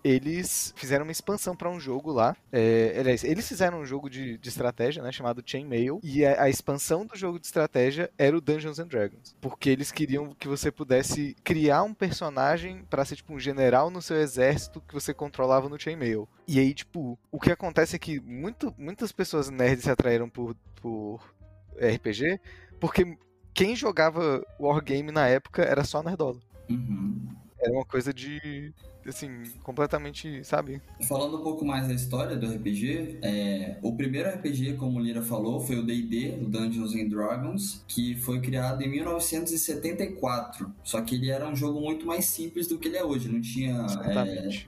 [0.05, 2.37] eles fizeram uma expansão para um jogo lá.
[2.51, 6.49] É, aliás, eles fizeram um jogo de, de estratégia, né, chamado Chainmail, e a, a
[6.49, 10.71] expansão do jogo de estratégia era o Dungeons and Dragons, porque eles queriam que você
[10.71, 15.67] pudesse criar um personagem para ser tipo um general no seu exército que você controlava
[15.67, 16.29] no Chainmail.
[16.47, 20.55] E aí, tipo, o que acontece é que muito, muitas pessoas nerds se atraíram por,
[20.75, 21.19] por
[21.77, 22.39] RPG,
[22.79, 23.17] porque
[23.55, 26.39] quem jogava Wargame na época era só nerdola.
[26.69, 27.27] Uhum.
[27.59, 28.71] Era uma coisa de,
[29.07, 30.81] assim, completamente, sabe?
[31.07, 35.21] Falando um pouco mais da história do RPG, é, o primeiro RPG, como o Lira
[35.21, 40.73] falou, foi o D&D, o Dungeons and Dragons, que foi criado em 1974.
[40.83, 43.29] Só que ele era um jogo muito mais simples do que ele é hoje.
[43.29, 43.85] Não tinha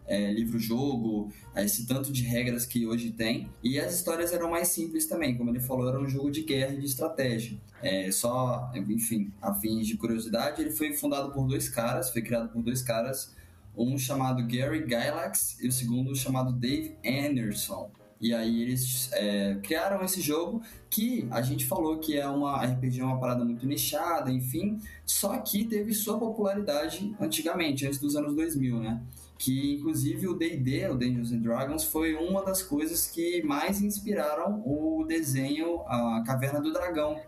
[0.08, 3.50] é, é, livro-jogo, esse tanto de regras que hoje tem.
[3.64, 6.74] E as histórias eram mais simples também, como ele falou, era um jogo de guerra
[6.74, 7.58] e de estratégia.
[7.82, 12.50] É, só, enfim, a fins de curiosidade, ele foi fundado por dois caras, foi criado
[12.50, 13.36] por dois caras,
[13.78, 17.92] um chamado Gary Gylax e o segundo chamado Dave Anderson.
[18.20, 23.00] E aí eles é, criaram esse jogo que a gente falou que é uma RPG,
[23.00, 28.36] é uma parada muito nichada, enfim, só que teve sua popularidade antigamente, antes dos anos
[28.36, 29.02] 2000, né?
[29.38, 34.64] que inclusive o D&D, o Dungeons and Dragons, foi uma das coisas que mais inspiraram
[34.66, 37.20] o desenho A Caverna do Dragão,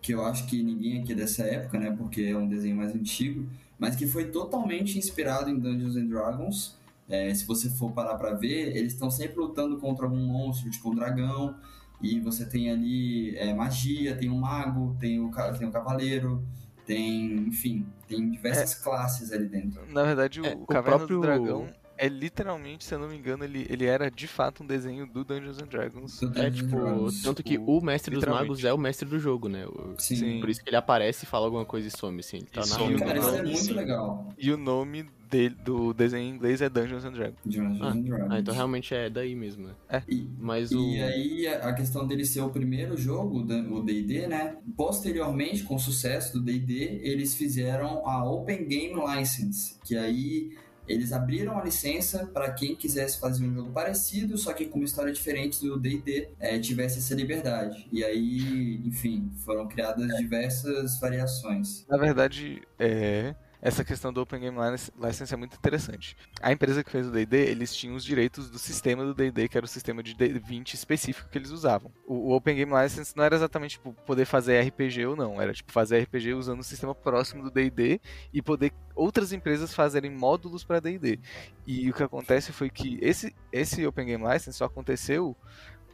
[0.00, 3.46] que eu acho que ninguém aqui dessa época, né, porque é um desenho mais antigo,
[3.80, 6.78] mas que foi totalmente inspirado em Dungeons and Dragons.
[7.08, 10.92] É, se você for parar pra ver, eles estão sempre lutando contra algum monstro, tipo
[10.92, 11.56] um dragão,
[12.00, 16.40] e você tem ali é, magia, tem um mago, tem o, tem o cavaleiro,
[16.86, 19.80] tem, enfim, tem diversas classes ali dentro.
[19.92, 21.68] Na verdade, o, É, o Caverna próprio- do Dragão
[22.00, 25.24] é literalmente, se eu não me engano, ele, ele era de fato um desenho do
[25.24, 26.22] Dungeons and Dragons.
[26.34, 27.22] É, tipo, Dragons.
[27.22, 29.66] tanto que tipo, o mestre dos magos é o mestre do jogo, né?
[29.66, 30.16] O- Sim.
[30.16, 30.40] Sim.
[30.40, 32.38] Por isso que ele aparece e fala alguma coisa e some, assim.
[32.38, 33.52] Ele tá E na some, Cara, isso é Sim.
[33.52, 34.28] muito legal.
[34.38, 37.38] E o nome dele, do desenho em inglês é Dungeons and Dragons.
[37.44, 38.28] Dungeons and Dragons.
[38.30, 40.02] Ah, então realmente é daí mesmo, né?
[40.08, 40.80] E, Mas o.
[40.80, 44.56] E aí a questão dele ser o primeiro jogo, o D&D, né?
[44.76, 50.56] Posteriormente, com o sucesso do D&D, eles fizeram a Open Game License, que aí
[50.90, 54.84] eles abriram a licença para quem quisesse fazer um jogo parecido, só que com uma
[54.84, 57.88] história diferente do D&D, eh, tivesse essa liberdade.
[57.92, 61.86] E aí, enfim, foram criadas diversas variações.
[61.88, 64.56] Na verdade, é, essa questão do Open Game
[64.96, 66.16] License é muito interessante.
[66.40, 69.56] A empresa que fez o D&D, eles tinham os direitos do sistema do D&D, que
[69.56, 71.92] era o sistema de D20 específico que eles usavam.
[72.06, 75.52] O, o, Open Game License não era exatamente tipo, poder fazer RPG ou não, era
[75.52, 78.00] tipo fazer RPG usando o sistema próximo do D&D
[78.32, 81.18] e poder outras empresas fazerem módulos para D&D.
[81.66, 85.36] E o que acontece foi que esse, esse Open Game License só aconteceu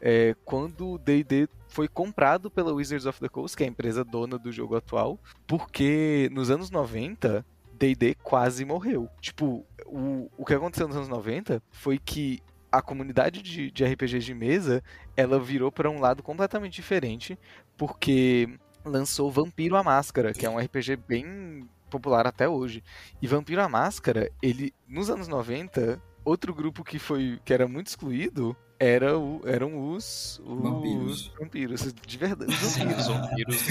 [0.01, 4.03] é, quando o D&D foi comprado pela Wizards of the Coast, que é a empresa
[4.03, 7.45] dona do jogo atual, porque nos anos 90
[7.77, 9.09] D&D quase morreu.
[9.21, 14.25] Tipo, o, o que aconteceu nos anos 90 foi que a comunidade de, de RPGs
[14.25, 14.83] de mesa,
[15.15, 17.37] ela virou para um lado completamente diferente,
[17.77, 18.49] porque
[18.83, 22.83] lançou Vampiro a Máscara, que é um RPG bem popular até hoje.
[23.21, 27.87] E Vampiro a Máscara, ele nos anos 90, outro grupo que foi que era muito
[27.87, 31.33] excluído era o, eram os, os vampiros.
[31.39, 32.53] vampiros, de verdade.
[32.53, 33.07] Os Sim, vampiros.
[33.07, 33.67] os vampiros.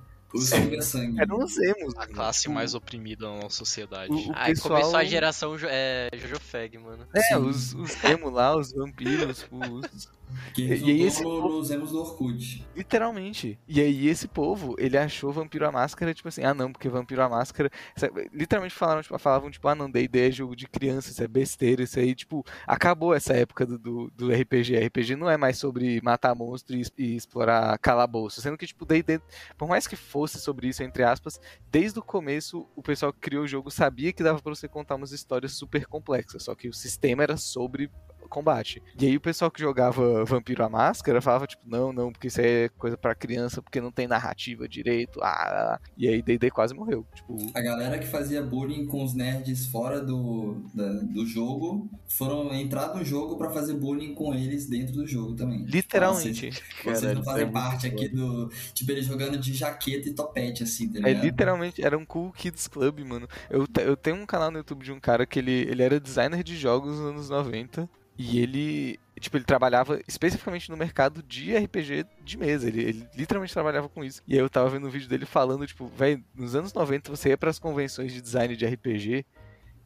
[0.32, 1.20] O sangue é sangue.
[1.20, 1.94] Eram os emos.
[1.96, 4.12] A classe mais oprimida da nossa sociedade.
[4.12, 7.06] O- o Aí pessoal- começou a geração Jo- é, Jojo Fag, mano.
[7.14, 7.36] É, Sim.
[7.36, 10.08] os, os emos lá, os vampiros, os,
[10.54, 12.64] Que E- e esse povo- nos emos do Orkut.
[12.76, 13.58] Literalmente.
[13.66, 17.20] E aí esse povo, ele achou Vampiro a Máscara, tipo assim, ah não, porque Vampiro
[17.20, 17.68] a Máscara.
[17.96, 21.20] sabe, Literalmente falaram, tipo, falavam, tipo, ah não, da ideia é jogo de criança, isso
[21.20, 24.76] é besteira, isso aí, tipo, acabou essa época do, do, do RPG.
[24.86, 28.40] RPG não é mais sobre matar monstro e, e explorar calabouço.
[28.40, 29.20] Sendo que, tipo, D&D,
[29.58, 33.44] por mais que fosse sobre isso, entre aspas, desde o começo, o pessoal que criou
[33.44, 36.74] o jogo sabia que dava pra você contar umas histórias super complexas, só que o
[36.74, 37.90] sistema era sobre
[38.30, 38.82] combate.
[38.98, 42.40] E aí o pessoal que jogava Vampiro a Máscara falava, tipo, não, não, porque isso
[42.40, 45.20] aí é coisa pra criança, porque não tem narrativa direito.
[45.22, 45.80] Ah, ah, ah.
[45.98, 47.04] e aí D&D quase morreu.
[47.14, 52.54] Tipo, A galera que fazia bullying com os nerds fora do, da- do jogo foram
[52.54, 55.64] entrar no jogo pra fazer bullying com eles dentro do jogo também.
[55.64, 56.50] literalmente.
[56.52, 58.50] Vocês, vocês Caralho, não é fazem muito parte aqui do.
[58.72, 61.24] Tipo, ele jogando de jaqueta e topete, assim, tá É ligado?
[61.24, 63.28] literalmente, era um Cool Kids Club, mano.
[63.48, 66.42] Eu, eu tenho um canal no YouTube de um cara que ele, ele era designer
[66.44, 67.88] de jogos nos anos 90.
[68.22, 72.68] E ele, tipo, ele trabalhava especificamente no mercado de RPG de mesa.
[72.68, 74.20] Ele, ele literalmente trabalhava com isso.
[74.28, 77.30] E aí eu tava vendo um vídeo dele falando, tipo, velho, nos anos 90 você
[77.30, 79.24] ia pras convenções de design de RPG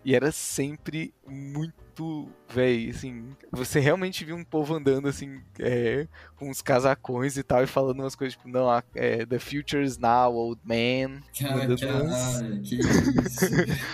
[0.04, 1.74] e era sempre muito,
[2.48, 7.62] velho, assim, você realmente viu um povo andando assim, é, com uns casacões e tal,
[7.62, 11.20] e falando umas coisas tipo, não, a- é, the future is now, old man.
[11.38, 13.44] Cara, caralho, que isso.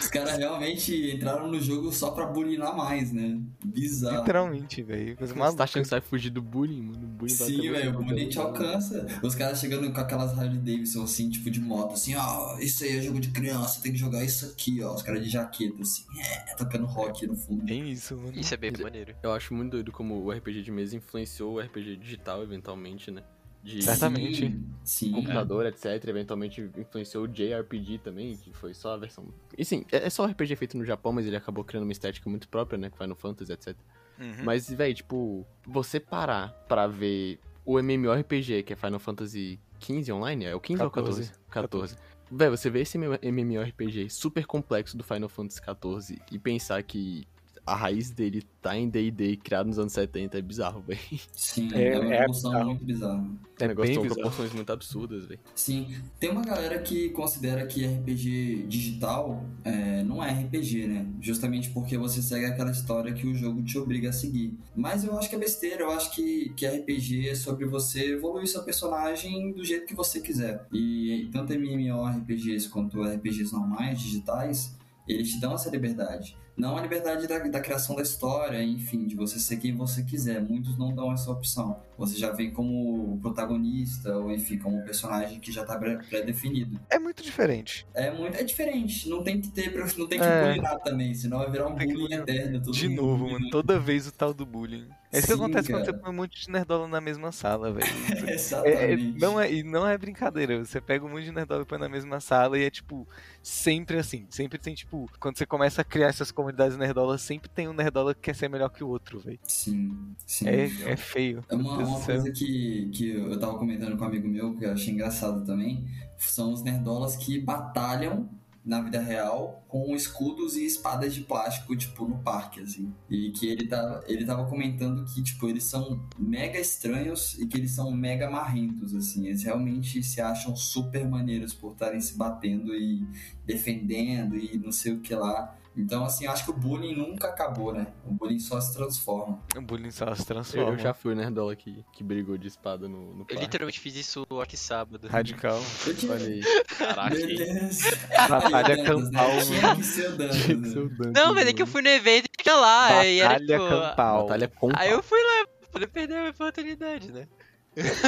[0.01, 3.41] Os caras realmente entraram no jogo só pra bulinar mais, né?
[3.65, 4.17] Bizarro.
[4.19, 5.17] Literalmente, velho.
[5.19, 5.59] Você maluca.
[5.59, 7.05] tá achando que você vai fugir do bullying, mano?
[7.05, 9.07] O bullying Sim, velho, o bullying te alcança.
[9.23, 12.99] Os caras chegando com aquelas Harley Davidson, assim, tipo de moto, assim, ó, isso aí
[12.99, 14.95] é jogo de criança, tem que jogar isso aqui, ó.
[14.95, 17.63] Os caras de jaqueta, assim, é, tocando rock no fundo.
[17.65, 18.39] Bem isso, mano.
[18.39, 19.15] Isso é bem Mas maneiro.
[19.23, 23.23] Eu acho muito doido como o RPG de mesa influenciou o RPG digital, eventualmente, né?
[23.63, 24.47] De Certamente.
[24.47, 25.13] Sim, sim.
[25.13, 26.03] computador, etc.
[26.07, 29.27] Eventualmente influenciou o JRPG também, que foi só a versão.
[29.57, 32.29] E sim, é é só RPG feito no Japão, mas ele acabou criando uma estética
[32.31, 32.89] muito própria, né?
[32.89, 33.77] Com Final Fantasy, etc.
[34.19, 34.45] Uhum.
[34.45, 40.47] Mas, velho, tipo, você parar pra ver o MMORPG, que é Final Fantasy XV online,
[40.47, 41.33] é o 15 ou 14?
[41.51, 41.97] 14.
[42.33, 47.27] Véi, você vê esse MMORPG super complexo do Final Fantasy XIV e pensar que
[47.67, 50.99] a raiz dele tá em D&D criado nos anos 70 é bizarro, velho.
[51.33, 52.67] Sim, É- é, uma é evolução bizarro.
[52.69, 53.31] muito bizarra.
[53.61, 54.21] É negócio bem são bizarro.
[54.21, 55.41] proporções muito absurdas, velho.
[55.55, 61.07] Sim, tem uma galera que considera que RPG digital é, não é RPG, né?
[61.21, 64.59] Justamente porque você segue aquela história que o jogo te obriga a seguir.
[64.75, 68.47] Mas eu acho que é besteira, eu acho que, que RPG é sobre você evoluir
[68.47, 70.67] seu personagem do jeito que você quiser.
[70.73, 74.77] E tanto MMORPGs quanto RPGs normais, digitais,
[75.09, 76.37] eles te dão essa liberdade.
[76.61, 80.41] Não a liberdade da, da criação da história, enfim, de você ser quem você quiser.
[80.43, 81.81] Muitos não dão essa opção.
[81.97, 86.79] Você já vem como protagonista, ou enfim, como um personagem que já tá pré- pré-definido.
[86.91, 87.87] É muito diferente.
[87.95, 89.09] É muito é diferente.
[89.09, 90.49] Não tem que ter, não tem que É.
[90.49, 92.21] bulinar também, senão vai virar um que bullying bulinar.
[92.29, 92.63] eterno.
[92.63, 93.33] todo De mundo novo, bullying.
[93.35, 93.51] mano.
[93.51, 94.87] Toda vez o tal do bullying.
[95.13, 95.97] É isso que acontece quando cara.
[95.97, 97.87] você põe um monte de nerdola na mesma sala, velho.
[98.31, 99.19] É, é- Exatamente.
[99.19, 100.63] não é, e não é brincadeira.
[100.65, 103.09] Você pega um monte de nerdola e põe na mesma sala e é tipo,
[103.43, 104.27] sempre assim.
[104.31, 108.15] Sempre tem, tipo, quando você começa a criar essas comunidades nerdolas, sempre tem um nerdola
[108.15, 109.39] que quer ser melhor que o outro, velho.
[109.45, 110.49] Sim, sim.
[110.49, 111.45] É, é feio.
[111.49, 114.73] É uma, uma coisa que, que eu tava comentando com um amigo meu, que eu
[114.73, 115.87] achei engraçado também,
[116.19, 118.29] são os nerdolas que batalham
[118.65, 122.93] na vida real com escudos e espadas de plástico, tipo, no parque, assim.
[123.09, 127.57] E que ele, tá, ele tava comentando que, tipo, eles são mega estranhos e que
[127.57, 129.29] eles são mega marrentos, assim.
[129.29, 133.07] Eles realmente se acham super maneiros por estarem se batendo e
[133.47, 135.57] defendendo e não sei o que lá.
[135.77, 137.87] Então, assim, acho que o bullying nunca acabou, né?
[138.05, 139.41] O bullying só se transforma.
[139.57, 140.71] O bullying só se Eu, transforma.
[140.73, 143.37] eu já fui o nerdola que, que brigou de espada no, no Eu parque.
[143.43, 145.07] literalmente fiz isso aqui sábado.
[145.09, 145.61] Radical.
[145.87, 146.13] Eu tinha...
[146.13, 146.41] Olha aí.
[146.77, 148.51] Caraca.
[148.51, 149.43] Batalha campal, né?
[149.45, 149.77] Tinha mano.
[149.77, 150.69] que ser o Dantas, Tinha que né?
[150.71, 152.91] ser o Não, mas é que eu fui no evento e tinha lá.
[153.05, 154.23] era, Batalha tipo, campal.
[154.25, 157.29] Batalha com Aí eu fui lá poder perder a minha oportunidade, né?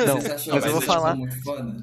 [0.06, 1.76] Não, Você achou mas eu vou falar, muito foda?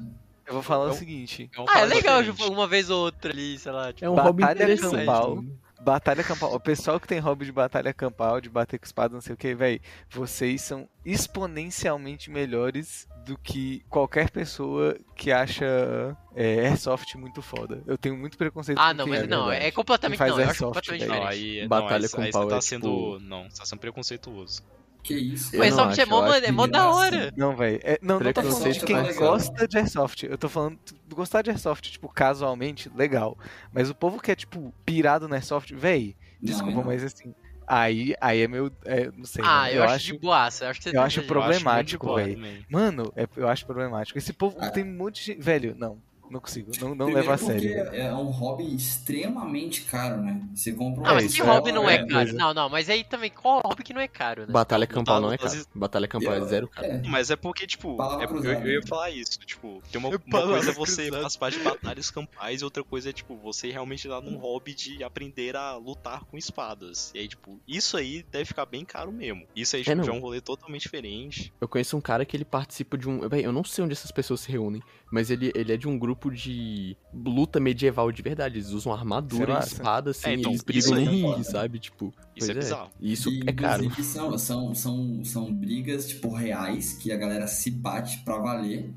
[0.46, 1.50] eu vou falar o Então- seguinte.
[1.56, 2.52] É um Ah, é legal diferente.
[2.52, 3.92] uma vez ou outra ali, sei lá.
[3.92, 4.96] Tipo, É um hobby interessante.
[5.06, 5.40] campal.
[5.42, 5.48] né?
[5.80, 6.54] Batalha campal.
[6.54, 9.36] O pessoal que tem hobby de batalha campal, de bater com espada, não sei o
[9.36, 17.40] que, véi, vocês são exponencialmente melhores do que qualquer pessoa que acha é, Airsoft muito
[17.42, 17.82] foda.
[17.86, 19.66] Eu tenho muito preconceito Ah, com não, quem mas é não, verdade.
[19.66, 20.26] é completamente não.
[20.26, 21.12] Eu acho airsoft, completamente velho.
[21.12, 21.60] Não, diferente.
[21.60, 22.80] aí, Batalha não, aí, com aí pau você tá é, sendo.
[23.14, 24.62] tipo- Não, você tá sendo preconceituoso.
[25.02, 25.54] Que isso?
[25.54, 27.32] Eu O Airsoft é acho, mó, eu acho é mó da hora.
[27.36, 27.80] Não, velho.
[27.82, 29.32] É, não, não tô falando de quem é legal.
[29.32, 30.22] gosta de Airsoft.
[30.24, 33.36] Eu tô falando de gostar de Airsoft, tipo, casualmente, legal.
[33.72, 36.84] Mas o povo que é, tipo, pirado no Airsoft, véi, Não, desculpa, não.
[36.84, 37.34] mas assim.
[37.66, 38.70] Aí, aí é meu.
[38.84, 39.44] é, não sei.
[39.46, 39.78] Ah, né?
[39.78, 40.64] eu, acho de boaça.
[40.64, 42.66] Eu acho eu acho problemático, Eu acho também.
[42.68, 44.18] Mano, é- eu acho problemático.
[44.18, 44.70] Esse povo Ah.
[44.70, 45.40] tem um monte de gente.
[45.40, 45.98] Velho, não.
[46.30, 46.70] Não consigo.
[46.80, 47.72] Não, não leva a sério.
[47.92, 50.40] É um hobby extremamente caro, né?
[50.54, 52.10] Você compra um Ah, mas que é hobby não é, é, caro?
[52.12, 52.32] coisa.
[52.32, 54.52] Não, não, mas aí também, qual hobby que não é caro, né?
[54.52, 55.66] Batalha campal não é caro.
[55.74, 56.86] Batalha campal é zero caro.
[56.86, 57.02] É.
[57.08, 58.60] Mas é porque, tipo, é porque cruzada.
[58.60, 59.40] eu, eu ia falar isso.
[59.40, 63.12] Tipo, tem uma, uma coisa é você participar de batalhas campais e outra coisa é,
[63.12, 67.10] tipo, você realmente dar num hobby de aprender a lutar com espadas.
[67.12, 69.44] E aí, tipo, isso aí deve ficar bem caro mesmo.
[69.56, 70.04] Isso aí, tipo, não.
[70.04, 71.52] já é um rolê totalmente diferente.
[71.60, 73.24] Eu conheço um cara que ele participa de um.
[73.34, 76.30] Eu não sei onde essas pessoas se reúnem, mas ele, ele é de um grupo
[76.30, 78.56] de luta medieval de verdade.
[78.58, 81.44] Eles usam armadura é e espada, assim, É, então, eles brigam no é ringue, foda.
[81.44, 81.78] sabe?
[81.78, 82.06] Tipo.
[82.36, 82.90] Isso pois é bizarro.
[83.00, 83.90] Isso E, é caro.
[84.02, 88.90] São, são, são, são brigas, tipo, reais, que a galera se bate pra valer.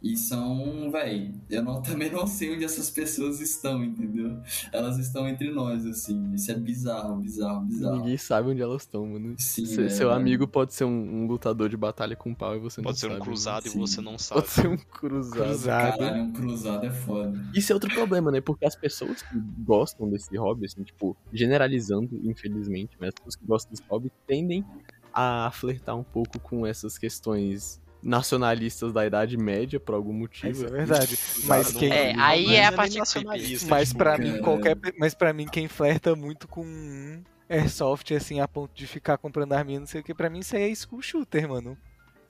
[0.00, 4.38] E são, véi, eu não, também não sei onde essas pessoas estão, entendeu?
[4.72, 6.32] Elas estão entre nós, assim.
[6.34, 7.96] Isso é bizarro, bizarro, bizarro.
[7.96, 9.34] Ninguém sabe onde elas estão, mano.
[9.38, 10.90] Sim, Se- é, seu amigo pode ser um,
[11.22, 13.20] um lutador de batalha com pau e você não Pode ser sabe.
[13.20, 13.78] um cruzado e Sim.
[13.80, 14.40] você não sabe.
[14.42, 15.32] Pode ser um cruzado.
[15.44, 15.98] Cruzado.
[15.98, 17.36] Caralho, um cruzado é foda.
[17.52, 18.40] Isso é outro problema, né?
[18.40, 23.44] Porque as pessoas que gostam desse hobby, assim, tipo, generalizando, infelizmente, mas as pessoas que
[23.46, 24.64] gostam desse hobby tendem
[25.12, 30.50] a flertar um pouco com essas questões nacionalistas da Idade Média, por algum motivo.
[30.52, 31.18] Isso é verdade.
[31.44, 31.90] Mas quem.
[31.92, 34.22] É, aí mas é a parte nacionalista, Mas tipo, pra cara.
[34.22, 34.76] mim, qualquer.
[34.98, 39.80] Mas para mim, quem flerta muito com Airsoft, assim, a ponto de ficar comprando arminha,
[39.80, 41.76] não sei o que, pra mim isso aí é school shooter, mano.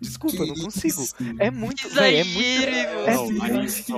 [0.01, 1.03] Desculpa, eu não Que consigo.
[1.03, 1.15] isso?
[1.41, 1.89] É muito.
[1.89, 2.69] Que é muito.
[2.69, 3.91] É Não, que mas-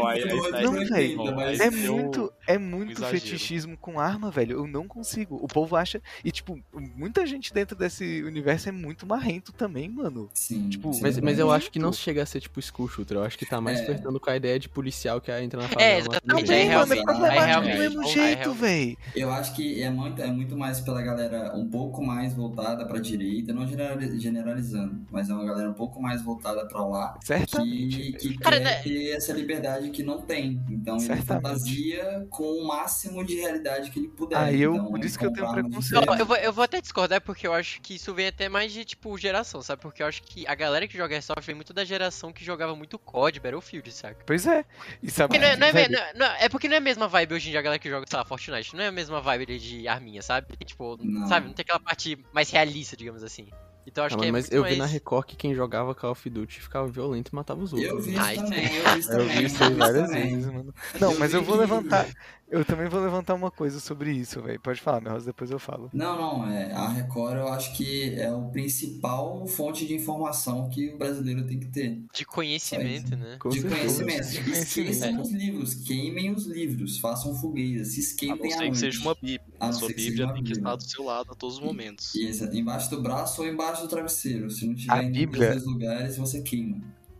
[1.60, 3.20] É Aí muito, é muito exagero.
[3.20, 4.58] fetichismo com arma, velho.
[4.58, 5.36] Eu não consigo.
[5.42, 6.00] O povo acha.
[6.24, 6.58] E, tipo,
[6.96, 10.28] muita gente dentro desse universo é muito marrento também, mano.
[10.34, 12.88] Sim, Tipo, sim, Mas, é mas eu acho que não chega a ser tipo school
[12.88, 13.16] shooter.
[13.16, 13.84] Eu acho que tá mais É.
[13.84, 15.90] flertando com a ideia de policial que entra na favela.
[15.90, 18.96] É, exatamente, Também, mano, é realmente- problemático do mesmo jeito, velho.
[19.16, 22.98] Eu acho que é muito, é muito mais pela galera um pouco mais voltada pra
[23.00, 28.12] direita, não generali- generalizando, mas é uma galera um pouco mais voltada pra lá, Certamente.
[28.12, 28.74] que, que Cara, quer né?
[28.82, 30.60] ter essa liberdade que não tem.
[30.70, 34.36] Então ele fantasia com o máximo de realidade que ele puder.
[34.38, 36.06] Ah, eu- então, por isso que eu tenho preconceito.
[36.06, 38.72] Não, eu, vou, eu vou até discordar porque eu acho que isso vem até mais
[38.72, 39.82] de, tipo, geração, sabe?
[39.82, 42.74] Porque eu acho que a galera que joga Airsoft vem muito da geração que jogava
[42.76, 44.22] muito COD, Battlefield, saca?
[44.26, 44.64] Pois é.
[45.02, 45.28] E sabe.
[45.34, 47.08] Porque não é, não é, não é- não é- é porque não é a mesma
[47.08, 48.74] vibe hoje em dia a galera que joga, sei lá, Fortnite.
[48.76, 50.46] Não é a mesma vibe de arminha, sabe?
[50.64, 51.26] Tipo, Não.
[51.26, 51.46] sabe?
[51.48, 53.48] Não tem aquela parte mais realista, digamos assim.
[53.86, 54.74] Então acho Ah, que é mas muito eu mais...
[54.74, 57.90] vi na Record que quem jogava Call of Duty ficava violento e matava os outros.
[57.90, 59.38] Eu vi isso isso também, é- eu vi isso Eu também.
[59.38, 60.28] vi isso várias também.
[60.36, 60.74] vezes, mano.
[61.00, 62.06] Não, Eu mas eu vou levantar.
[62.50, 64.58] Eu também vou levantar uma coisa sobre isso, velho.
[64.60, 65.88] Pode falar, meu Rosa, depois eu falo.
[65.92, 70.88] Não, não, é, a Record eu acho que é o principal fonte de informação que
[70.88, 72.02] o brasileiro tem que ter.
[72.12, 73.36] De conhecimento, né?
[73.38, 74.02] Com de certeza.
[74.04, 74.50] conhecimento.
[74.50, 79.00] Esqueçam os livros, queimem os livros, façam fogueiras, se A não esquentem ser que seja
[79.00, 79.40] uma Bíblia.
[79.60, 82.12] A A sua Bíblia tem que estar do seu lado a todos os momentos.
[82.16, 84.50] Isso, embaixo do braço ou embaixo do travesseiro.
[84.50, 86.78] Se não A tiver em Bíblia- dois lugares, você queima.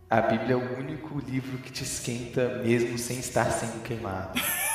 [0.09, 4.33] A Bíblia é o único livro que te esquenta mesmo sem estar sendo queimado.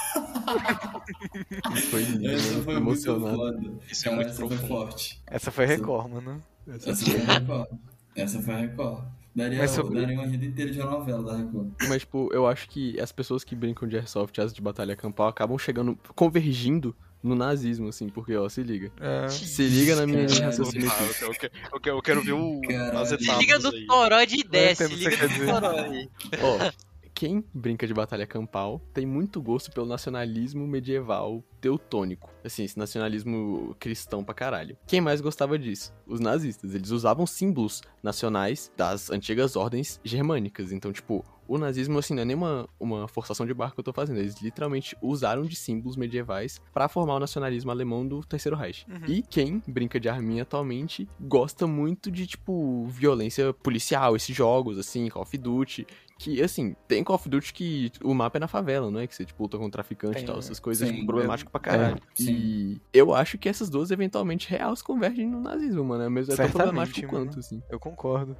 [1.74, 3.36] Isso foi lindo, Essa foi emocionado.
[3.36, 3.72] foda.
[3.90, 4.68] Isso é muito essa foi profundo.
[4.68, 5.22] forte.
[5.26, 6.42] Essa foi Record, mano.
[6.68, 7.68] Essa foi a Record.
[8.14, 9.04] Essa foi a Record.
[9.34, 11.68] Daria, Mas sobre- daria uma vida inteira de uma novela da Record.
[11.88, 15.28] Mas, tipo, eu acho que as pessoas que brincam de Airsoft, as de batalha campal,
[15.28, 18.90] acabam chegando, convergindo no nazismo, assim, porque, ó, se liga.
[18.98, 19.28] É.
[19.28, 22.32] Se liga na minha raciocínio Ah, eu, quero- eu quero- eu quero, eu quero ver
[22.32, 23.06] o, Caralho.
[23.06, 26.08] Se liga no toró de ideia, se liga no toró aí.
[26.40, 26.72] Ó,
[27.16, 32.30] quem brinca de batalha campal tem muito gosto pelo nacionalismo medieval teutônico.
[32.44, 34.76] Assim, esse nacionalismo cristão pra caralho.
[34.86, 35.94] Quem mais gostava disso?
[36.06, 36.74] Os nazistas.
[36.74, 40.70] Eles usavam símbolos nacionais das antigas ordens germânicas.
[40.70, 43.84] Então, tipo, o nazismo, assim, não é nem uma, uma forçação de barco que eu
[43.84, 44.18] tô fazendo.
[44.18, 48.86] Eles literalmente usaram de símbolos medievais pra formar o nacionalismo alemão do Terceiro Reich.
[48.88, 49.06] Uhum.
[49.08, 55.08] E quem brinca de arminha atualmente gosta muito de, tipo, violência policial, esses jogos, assim,
[55.08, 55.86] Call of Duty.
[56.18, 59.06] Que, assim, tem Call of Duty que o mapa é na favela, não é?
[59.06, 61.60] Que você, tipo, luta com traficante Tem, e tal, essas coisas, Sim, tipo, problemático pra
[61.60, 61.96] caralho.
[61.96, 62.32] É, sim.
[62.32, 66.04] e eu acho que essas duas, eventualmente, reais convergem no nazismo, mano.
[66.04, 67.26] É mesmo é tão problemático mano.
[67.26, 67.62] quanto, assim.
[67.68, 68.36] Eu concordo.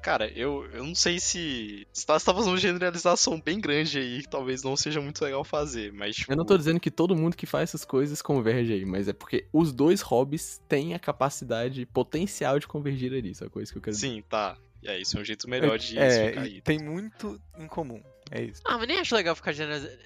[0.00, 1.86] Cara, eu, eu não sei se.
[1.92, 5.22] Você tá, você tá fazendo uma generalização bem grande aí, que talvez não seja muito
[5.22, 6.16] legal fazer, mas.
[6.16, 9.08] Tipo, Eu não tô dizendo que todo mundo que faz essas coisas converge aí, mas
[9.08, 13.78] é porque os dois hobbies têm a capacidade potencial de convergir ali, só coisa que
[13.78, 14.08] eu quero dizer.
[14.08, 14.56] Sim, tá.
[14.82, 16.62] E é isso, é um jeito melhor de é, explicar isso.
[16.62, 18.00] tem muito em comum.
[18.30, 18.62] É isso.
[18.64, 19.98] Ah, mas nem acho legal ficar generalizando.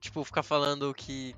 [0.00, 1.34] Tipo, ficar falando que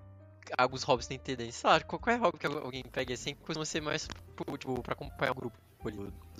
[0.58, 1.52] alguns hobbies têm tendência.
[1.62, 4.06] Sei lá, qualquer hobby que alguém pegue assim, costuma ser mais
[4.58, 5.58] tipo, pra acompanhar o grupo.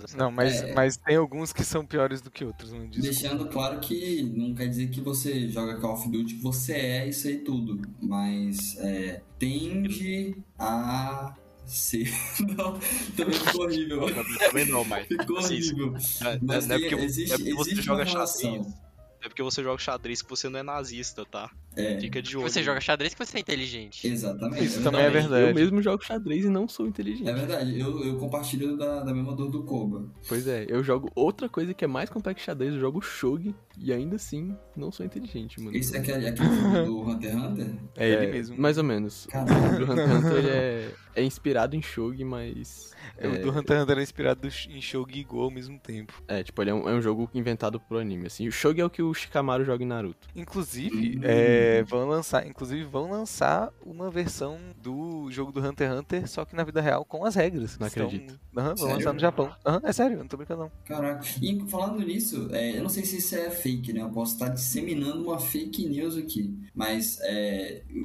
[0.04, 0.16] assim.
[0.16, 0.72] Não, mas, É.
[0.72, 3.02] mas tem alguns que são piores do que outros, não diz.
[3.02, 7.08] Deixando claro que não quer dizer que você joga Call of Duty que você é
[7.08, 11.34] isso aí tudo, mas é, tende a
[11.66, 12.10] ser.
[12.56, 12.78] não,
[13.16, 14.06] também ficou horrível.
[14.38, 15.06] Também não, mas.
[15.06, 15.92] Ficou assim, horrível.
[16.20, 18.04] Não é- Mas não é porque, existe, não é porque você joga.
[18.04, 18.91] Não
[19.24, 21.50] é porque você joga xadrez que você não é nazista, tá?
[21.74, 22.48] É, Fica de olho.
[22.48, 24.06] você joga xadrez que você é inteligente.
[24.06, 24.64] exatamente.
[24.64, 25.48] Isso também é verdade.
[25.48, 27.28] Eu mesmo jogo xadrez e não sou inteligente.
[27.28, 30.04] É verdade, eu, eu compartilho da, da mesma dor do Koba.
[30.28, 33.54] Pois é, eu jogo outra coisa que é mais complexa que xadrez, eu jogo Shogi
[33.78, 35.76] e ainda assim não sou inteligente, mano.
[35.76, 37.74] Esse é aquele, aquele filme do Hunter x Hunter?
[37.96, 38.60] É ele mesmo.
[38.60, 39.26] Mais ou menos.
[39.26, 39.86] Caralho.
[39.86, 42.92] O Hunter x Hunter ele é, é inspirado em Shogi, mas.
[43.16, 45.78] É, O do Hunter x Hunter é inspirado do- em Shogi e Go ao mesmo
[45.78, 46.22] tempo.
[46.28, 48.46] É, tipo, ele é um, é um jogo inventado pro anime, assim.
[48.46, 50.28] O Shogi é o que o Shikamaru joga em Naruto.
[50.34, 51.20] Inclusive, Hum.
[51.24, 56.44] é, vão lançar, inclusive vão lançar uma versão do jogo do Hunter x Hunter, só
[56.44, 57.78] que na vida real com as regras.
[57.78, 58.38] Não Estão- acredito.
[58.56, 58.94] Aham, vão Sério?
[58.96, 59.52] lançar no Japão.
[59.66, 60.70] Aham, é sério, eu não tô brincando não.
[60.84, 61.24] Caraca.
[61.40, 64.00] E falando nisso, é, eu não sei se isso é fake, né?
[64.02, 66.54] Eu posso estar disseminando uma fake news aqui.
[66.74, 67.18] Mas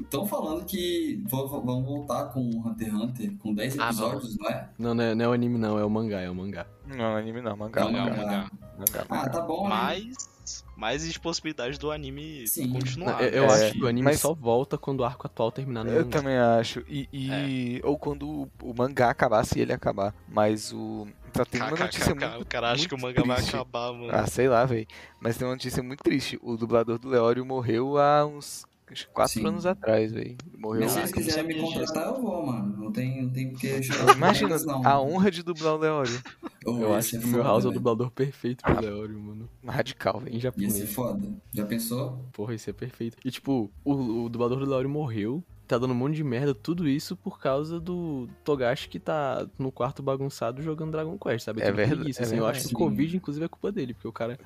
[0.02, 4.38] estão falando que vão, vão voltar com o Hunter x Hunter com 10 Ah, episódios,
[4.38, 4.70] não é?
[4.78, 6.66] Não, não é, não é o anime, não, é o mangá, é o mangá.
[6.86, 8.24] Não, anime não, mangá, Não, mangá, mangá.
[8.26, 9.76] mangá, mangá, Ah, tá bom, né?
[9.76, 10.37] Mas.
[10.78, 12.70] Mais existe possibilidade do anime Sim.
[12.70, 13.24] continuar.
[13.24, 15.84] eu eu é, acho que o anime mas- só volta quando o arco atual terminar
[15.84, 16.84] no Eu também acho.
[16.88, 20.14] E, e- ou quando o, mangá acabar, se ele acabar.
[20.30, 21.08] Mas o.
[21.36, 22.42] Só tem uma notícia muito.
[22.42, 23.56] o cara acha que o manga vai triste.
[23.56, 24.10] acabar, mano.
[24.12, 24.86] Ah, sei lá, velho.
[25.20, 26.38] Mas tem uma notícia muito triste.
[26.44, 29.46] O dublador do Leório morreu há uns acho que quatro Sim.
[29.48, 30.38] anos atrás, velho.
[30.58, 30.82] Morreu.
[30.82, 32.78] Mas se eles quiserem me contratar, eu vou, mano.
[32.78, 34.16] Não tem, não tem porque chorar.
[34.16, 36.22] Imagina a honra de dublar o Leório.
[36.66, 39.20] Ô, Eu acho ser que o meu foda, house é o dublador perfeito pro Leório,
[39.20, 39.50] mano.
[39.66, 40.32] Radical, velho.
[40.32, 40.74] Em Ia japonês.
[40.74, 41.30] ser foda.
[41.54, 42.26] Já pensou?
[42.34, 43.18] Porra, isso é perfeito.
[43.24, 46.88] E tipo, o, o dublador do Leório morreu, tá dando um monte de merda, tudo
[46.88, 51.62] isso por causa do Togashi que tá no quarto bagunçado jogando Dragon Quest, sabe?
[51.62, 52.70] É verdade, preguiça, é assim, eu acho verdade.
[52.70, 54.38] que o Covid, inclusive, é culpa dele, porque o cara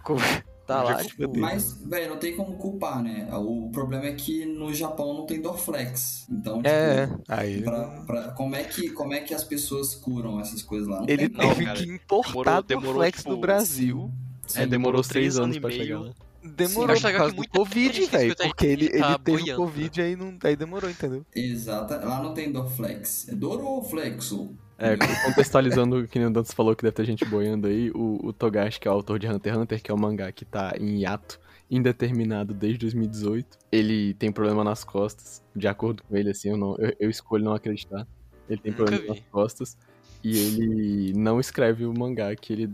[0.67, 1.15] tá lá, é tipo...
[1.17, 1.41] culpa dele.
[1.45, 3.27] Mas, velho, não tem como culpar, né?
[3.33, 6.25] O problema é que no Japão não tem Dorflex.
[6.29, 7.61] Então, tipo, É, aí.
[7.61, 10.99] pra, pra- como, é que, como é que as pessoas curam essas coisas lá?
[10.99, 11.77] Não Ele tem teve cara.
[11.79, 14.11] que importar Demorou- demorou, do Flex tipo, do Brasil.
[14.55, 16.11] É, demorou seis anos pra chegar lá.
[16.43, 18.35] Demorou acho por causa do Covid, velho.
[18.35, 19.61] Porque ele, tá ele teve o boiando.
[19.61, 21.23] Covid aí, não, aí demorou, entendeu?
[21.35, 21.97] Exata.
[22.03, 23.29] Lá não tem Dorflex.
[23.29, 24.55] É Doroflexo.
[24.81, 28.33] É, contextualizando o que o Dantas falou que deve ter gente boiando aí, o, o
[28.33, 30.73] Togashi, que é o autor de Hunter x Hunter, que é o mangá que tá
[30.79, 36.49] em hiato indeterminado desde 2018, ele tem problema nas costas, de acordo com ele, assim,
[36.49, 38.05] eu, não, eu, eu escolho não acreditar.
[38.49, 39.77] Ele tem problema nas costas
[40.21, 42.69] e ele não escreve o mangá que ele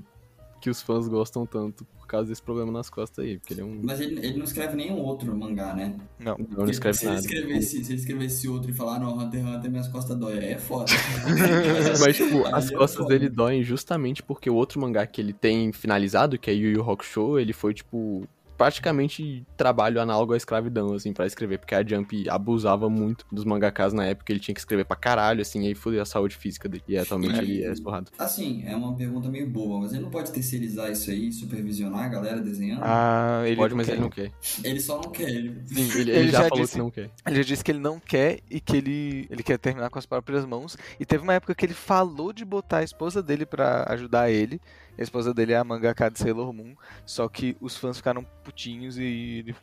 [0.59, 3.65] que os fãs gostam tanto por causa desse problema nas costas aí, porque ele é
[3.65, 5.95] um Mas ele, ele não escreve nenhum outro mangá, né?
[6.19, 6.37] Não.
[6.37, 7.19] não, não escreve se nada.
[7.19, 10.17] Ele escrevesse, se ele escrevesse outro e falar, "Ah, não, Hunter x Hunter, minhas costas
[10.17, 10.85] dói, aí é foda.
[11.99, 13.09] Mas, tipo, as é costas foda.
[13.09, 16.89] dele doem justamente porque o outro mangá que ele tem finalizado, que é Yu Yu
[16.89, 18.27] Hakusho, ele foi, tipo,
[18.57, 21.57] praticamente trabalho análogo à escravidão, assim, pra escrever.
[21.59, 25.41] Porque a Jump abusava muito dos mangakas na época, ele tinha que escrever pra caralho,
[25.41, 26.83] assim, e aí fudeu a saúde física dele.
[26.87, 27.43] E atualmente É.
[27.43, 28.11] ele é esporrado.
[28.17, 32.07] Assim, é uma pergunta meio boba, mas ele não pode terceirizar isso aí, supervisionar a
[32.09, 32.81] galera desenhando?
[32.83, 33.93] Ah, ele Pode, mas quer.
[33.93, 34.31] ele não quer.
[34.63, 35.29] Ele só não quer.
[35.29, 35.61] Ele...
[35.65, 37.09] Sim, ele, Ele ele já, já falou disse- que não quer.
[37.25, 40.05] Ele já disse que ele não quer e que ele, ele quer terminar com as
[40.05, 40.77] próprias mãos.
[40.99, 44.59] E teve uma época que ele falou de botar a esposa dele pra ajudar ele.
[44.97, 46.75] A esposa dele é a mangaka de Sailor Moon.
[47.05, 49.55] Só que os fãs ficaram putinhos e ele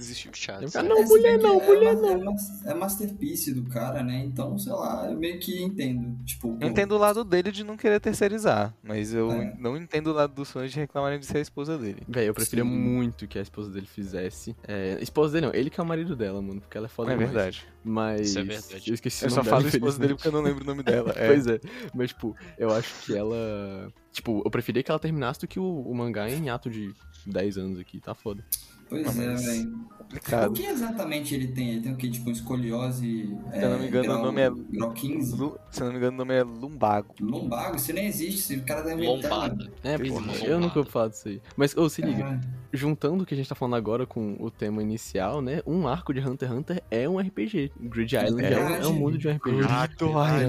[0.00, 0.30] desistiu.
[0.34, 0.88] Sabe?
[0.88, 4.24] Não, É, mulher não, é mulher ma- É, mas- é masterpiece do cara, né?
[4.24, 6.16] Então, sei lá, eu meio que entendo.
[6.24, 8.74] Tipo, Eu entendo o lado dele de não querer terceirizar.
[8.82, 9.54] Mas eu É.
[9.58, 12.02] não entendo o lado dos fãs de reclamarem de ser a esposa dele.
[12.08, 12.70] Véi, eu preferia Sim.
[12.70, 14.56] muito que a esposa dele fizesse.
[14.66, 17.12] É, esposa dele não, ele que é o marido dela, mano, porque ela é foda
[17.12, 17.32] é demais.
[17.32, 17.66] verdade.
[17.84, 18.20] Mas.
[18.30, 18.90] Isso é verdade.
[18.90, 20.82] Eu esqueci Eu só nome falo dela, esposa dele porque eu não lembro o nome
[20.82, 21.14] dela.
[21.20, 21.26] É.
[21.28, 21.60] Pois é,
[21.94, 25.82] mas tipo, eu acho que ela Tipo, eu preferia que ela terminasse do que o,
[25.82, 26.92] o mangá em ato de
[27.26, 28.44] 10 anos aqui, tá foda.
[28.90, 29.80] Pois Não, é, velho.
[29.90, 30.52] O Complicado.
[30.54, 31.70] que exatamente ele tem?
[31.70, 32.10] Ele tem o que?
[32.10, 33.32] Tipo, escoliose.
[33.52, 35.36] Se eu não me engano, o nome é- Grau 15?
[35.36, 37.14] Lu- Se eu não me engano, o nome é Lumbago.
[37.20, 37.76] Lombago?
[37.76, 38.54] Isso nem existe.
[38.54, 39.70] esse cara tá inventando.
[39.84, 40.52] É, Pois porra, é.
[40.52, 41.40] eu nunca vou falar disso aí.
[41.56, 42.76] Mas, ô, se liga, É.
[42.76, 45.62] juntando o que a gente tá falando agora com o tema inicial, né?
[45.64, 47.70] Um arco de Hunter x Hunter é um RPG.
[47.78, 49.60] Grid Island é, um, é um mundo de um RPG.
[49.62, 49.94] Caraca.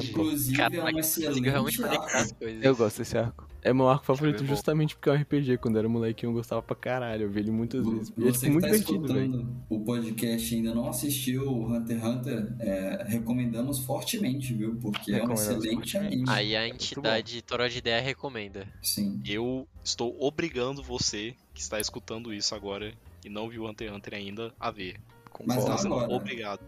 [0.04, 2.36] Inclusive, é Caraca, um conseguiu realmente excelente conectar arco.
[2.44, 3.48] Eu gosto desse arco.
[3.64, 4.49] É meu arco favorito bom.
[4.49, 5.57] justamente porque é um RPG.
[5.57, 7.24] Quando eu era molequinho eu gostava pra caralho.
[7.24, 8.14] Eu vi ele muitas vezes.
[8.18, 9.47] E é Você tipo, muito tá divertido, velho.
[9.70, 14.76] o podcast e ainda não assistiu o Hunter x Hunter, é, recomendamos fortemente, viu?
[14.82, 16.24] Porque é um excelente anime.
[16.28, 18.68] Aí a entidade Toró de Ideia recomenda.
[18.82, 19.22] Sim.
[19.26, 22.91] Eu estou obrigando você que está escutando isso agora
[23.24, 24.95] e não viu Hunter x Hunter ainda a ver.
[24.95, 25.53] Mas Concordo.
[25.55, 26.14] não Estou sendo agora.
[26.14, 26.59] obrigado.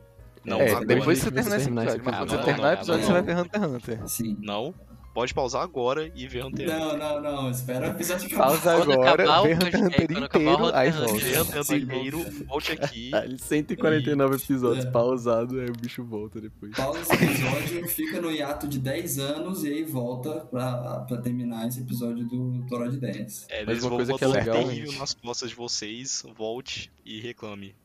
[0.45, 0.85] Não, é, agora.
[0.85, 2.01] depois que você terminar esse episódio.
[2.03, 4.07] Mas quando você terminar o episódio, você vai ver Hunter x Hunter.
[4.07, 4.37] Sim.
[4.41, 4.73] Não,
[5.13, 6.97] pode pausar agora e ver Hunter x Hunter.
[6.97, 7.51] Não, não, não.
[7.51, 8.43] Espera o episódio acabar.
[8.47, 10.79] Pausa Quando agora, acabar o vê Hunter x podcast, Hunter quando acabar o inteiro, Hunter
[10.79, 11.23] aí Hunter, volta.
[11.25, 11.75] Ver Hunter x Sim.
[11.75, 13.11] Hunter inteiro, volte aqui.
[13.13, 14.91] Ah, 149 episódios É.
[14.91, 16.73] pausado, aí o bicho volta depois.
[16.75, 21.67] Pausa esse episódio, fica no hiato de 10 anos e aí volta pra, pra terminar
[21.67, 23.45] esse episódio do Toró de 10.
[23.49, 24.99] É, Mas eles uma vão coisa que é legal, terrível gente.
[24.99, 27.75] nas costas de vocês, volte e reclame.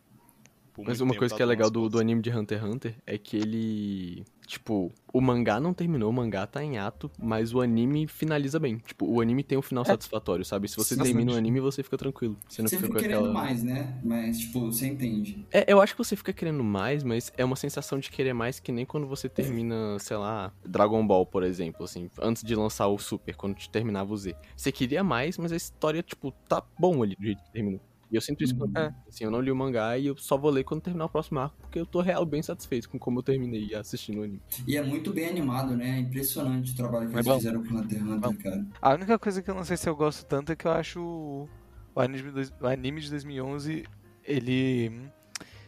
[0.73, 2.01] Por Mas muito uma tempo coisa tá que é legal do, do costas.
[2.01, 4.25] anime de Hunter x Hunter é que ele.
[4.49, 8.79] Tipo, o mangá não terminou, o mangá tá em ato, mas o anime finaliza bem.
[8.79, 10.69] Tipo, o anime tem um final satisfatório, sabe?
[10.69, 12.39] Se você Sim, termina o anime, você fica tranquilo.
[12.49, 13.33] Você não Você fica fica querendo aquela.
[13.33, 13.99] mais, né?
[14.03, 15.49] Mas, tipo, você entende.
[15.53, 18.61] É, eu acho que você fica querendo mais, mas é uma sensação de querer mais
[18.61, 22.87] que nem quando você termina, sei lá, Dragon Ball, por exemplo, assim, antes de lançar
[22.89, 24.37] o Super, quando te terminava o Z.
[24.55, 27.81] Você queria mais, mas a história, tipo, tá bom ali do jeito que terminou.
[28.11, 28.61] E eu sinto isso Uhum.
[28.73, 31.09] quando, assim, eu não li o mangá e eu só vou ler quando terminar o
[31.11, 34.41] próximo arco, porque eu tô real bem satisfeito com como eu terminei assistindo o anime.
[34.67, 35.97] E é muito bem animado, né?
[35.97, 37.37] É impressionante o trabalho que É eles bom.
[37.37, 38.67] fizeram com Hunter x Hunter, cara.
[38.81, 41.01] A única coisa que eu não sei se eu gosto tanto é que eu acho
[41.95, 43.85] o anime, dois- o anime de 2011,
[44.25, 44.91] ele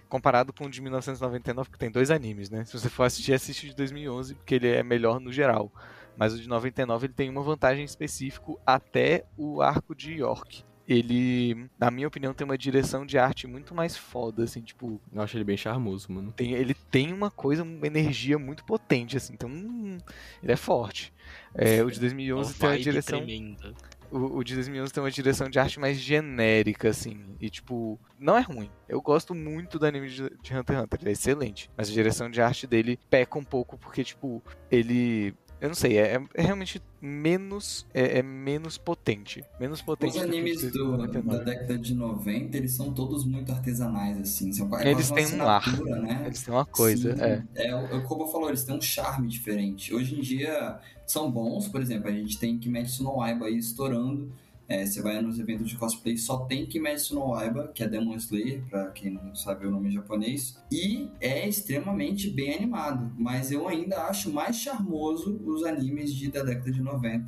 [0.09, 2.65] comparado com o de 1999, porque tem dois animes, né?
[2.65, 5.71] Se você for assistir, assiste o de 2011, porque ele é melhor no geral.
[6.17, 10.65] Mas o de 99 ele tem uma vantagem específica até o arco de York.
[10.93, 15.23] Ele, na minha opinião, tem uma direção de arte muito mais foda, assim, tipo, Eu
[15.23, 16.33] acho ele bem charmoso, mano.
[16.33, 19.99] tem, ele tem uma coisa, uma energia muito potente, assim, então hum,
[20.43, 21.13] ele é forte.
[21.55, 23.73] É, o de 2011 Uma tem uma direção tremenda.
[24.11, 27.37] o, o de 2011 tem uma direção de arte mais genérica, assim.
[27.41, 28.69] E, tipo, não é ruim.
[28.89, 31.71] Eu gosto muito do anime de, de Hunter x Hunter, ele é excelente.
[31.77, 35.35] Mas a direção de arte dele peca um pouco, porque, tipo, ele.
[35.61, 37.87] Eu não sei, é, é realmente menos.
[37.93, 39.45] É, é menos potente.
[39.59, 41.45] Menos potente Os que animes do- da 99.
[41.45, 44.53] década de 90, eles são todos muito artesanais, assim.
[44.53, 45.81] São quase Eles têm um ar.
[45.83, 46.23] Né?
[46.27, 47.45] Eles têm uma coisa, Sim, é.
[47.57, 47.77] é.
[47.77, 49.95] o- Como eu falou, eles têm um charme diferente.
[49.95, 54.33] Hoje em dia são bons, por exemplo, a gente tem Kimetsu no Yaiba aí estourando.
[54.73, 58.15] É, você vai nos eventos de cosplay, só tem Kimetsu no Yaiba, que é Demon
[58.15, 60.57] Slayer, pra quem não sabe o nome em japonês.
[60.71, 66.45] E é extremamente bem animado, mas eu ainda acho mais charmoso os animes de, da
[66.45, 67.27] década de 90.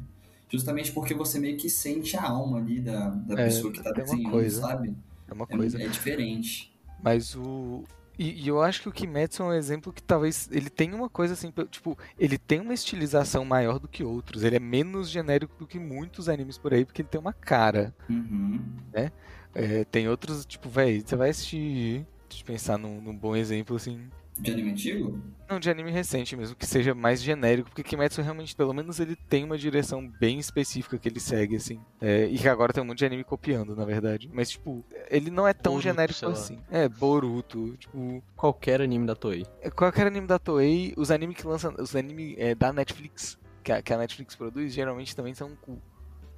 [0.48, 3.90] Justamente porque você meio que sente a alma ali da, da É, pessoa que tá
[3.90, 4.60] uma desenhando, coisa.
[4.60, 4.94] sabe?
[5.26, 5.82] É uma É, coisa.
[5.82, 6.72] é diferente.
[7.02, 7.82] Mas o.
[8.22, 11.08] E, e eu acho que o Kimetsu é um exemplo que talvez ele tenha uma
[11.08, 14.44] coisa assim, tipo, ele tem uma estilização maior do que outros.
[14.44, 17.92] Ele é menos genérico do que muitos animes por aí, porque ele tem uma cara.
[18.08, 18.60] Uhum.
[18.94, 22.06] É, tem outros, tipo, velho, você vai assistir.
[22.32, 24.08] Deixa eu pensar num, num bom exemplo, assim.
[24.38, 25.20] De anime antigo?
[25.48, 29.14] Não, de anime recente mesmo, que seja mais genérico, porque Kimetsu realmente, pelo menos, ele
[29.14, 31.78] tem uma direção bem específica que ele segue, assim.
[32.00, 34.30] É, e que agora tem um monte de anime copiando, na verdade.
[34.32, 36.58] Mas, tipo, ele não é tão Boruto, genérico assim.
[36.70, 38.22] É, Boruto, tipo.
[38.34, 39.44] Qualquer anime da Toei.
[39.60, 43.72] É, Qualquer anime da Toei, os animes que lançam, os animes é, da Netflix, que
[43.72, 45.82] a, que a Netflix produz, geralmente também são cu-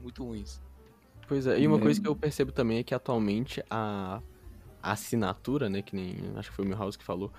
[0.00, 0.60] muito ruins.
[1.28, 1.80] Pois é, e uma É.
[1.80, 4.20] coisa que eu percebo também é que atualmente a
[4.92, 7.32] assinatura, né, que nem acho que foi o Milhouse que falou,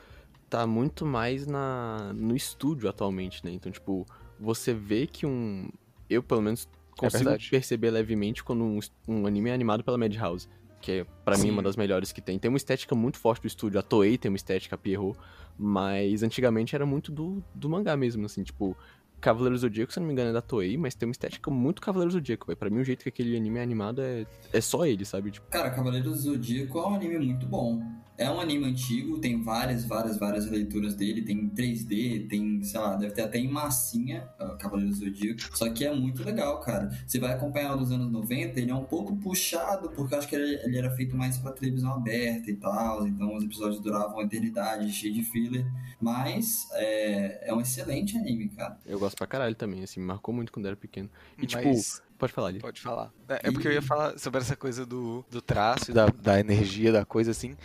[0.50, 3.52] tá muito mais na no estúdio atualmente, né?
[3.52, 4.06] Então, tipo,
[4.40, 5.70] você vê que um
[6.10, 6.68] eu pelo menos
[6.98, 7.50] consigo verdade.
[7.50, 10.48] perceber levemente quando um, um anime é animado pela Madhouse,
[10.82, 12.38] que é pra mim uma das melhores que tem.
[12.38, 15.18] Tem uma estética muito forte do estúdio, a Toei tem uma estética a Pierrot,
[15.58, 18.78] mas antigamente era muito do, do mangá mesmo, assim, tipo,
[19.22, 21.82] Cavaleiros do Zodíaco, se não me engano, é da Toei, mas tem uma estética muito
[21.82, 22.58] Cavaleiros do Zodíaco, velho.
[22.58, 25.32] Pra mim, o jeito que aquele anime é animado é, é só ele, sabe?
[25.32, 27.82] Tipo, Cara, Cavaleiros do Zodíaco é um anime muito bom.
[28.18, 32.96] É um anime antigo, tem várias, várias, várias leituras dele, tem 3D, tem, sei lá,
[32.96, 35.42] deve ter até em massinha, ó, Cavaleiros do Zodíaco.
[35.58, 36.90] Só que é muito legal, cara.
[37.06, 40.36] Você vai acompanhar dos anos 90, ele é um pouco puxado, porque eu acho que
[40.36, 44.24] ele, ele era feito mais pra televisão aberta e tal, então os episódios duravam uma
[44.24, 45.66] eternidade, cheio de filler.
[46.00, 48.78] Mas é, é um excelente anime, cara.
[48.86, 51.10] eu gosto pra caralho também, assim, me marcou muito quando era pequeno.
[51.38, 52.60] E, tipo, Mas Pode falar ali.
[52.60, 53.12] Pode falar.
[53.28, 56.40] É, é porque eu ia falar sobre essa coisa do, do traço e da, da
[56.40, 57.58] energia da coisa, assim.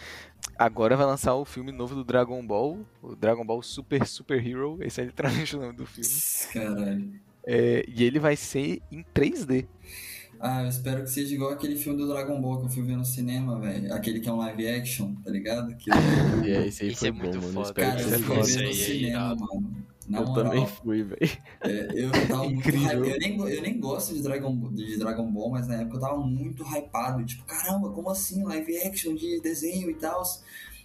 [0.59, 4.78] Agora vai lançar o filme novo do Dragon Ball, o Dragon Ball Super Super Hero.
[4.80, 6.11] Esse é literalmente o nome do filme.
[6.53, 7.12] Caralho.
[7.46, 9.66] É, e ele vai ser em 3D.
[10.40, 12.96] Ah, eu espero que seja igual aquele filme do Dragon Ball que eu fui ver
[12.96, 13.92] no cinema, velho.
[13.94, 15.76] Aquele que é um live action, tá ligado?
[15.76, 15.90] Que...
[16.44, 17.53] E é, esse aí Isso foi é bom, muito mano.
[17.53, 17.68] foda.
[17.68, 18.48] Espero Cara, que eu seja fui foda.
[18.48, 19.40] Esse ver no aí é cinema, irado.
[19.40, 19.86] mano.
[20.11, 21.18] Na Eu moral, também fui, velho.
[21.62, 22.78] é, eu tava muito Incrível.
[22.78, 23.08] hype.
[23.08, 26.18] Eu nem, eu nem gosto de Dragon, de Dragon Ball, mas na época eu tava
[26.18, 27.24] muito hypado.
[27.24, 28.42] Tipo, caramba, como assim?
[28.44, 30.22] Live action de desenho e tal.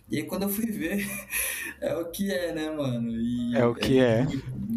[0.10, 1.04] E aí quando eu fui ver,
[1.82, 3.10] é o que é, né, mano?
[3.12, 4.26] E É o que é.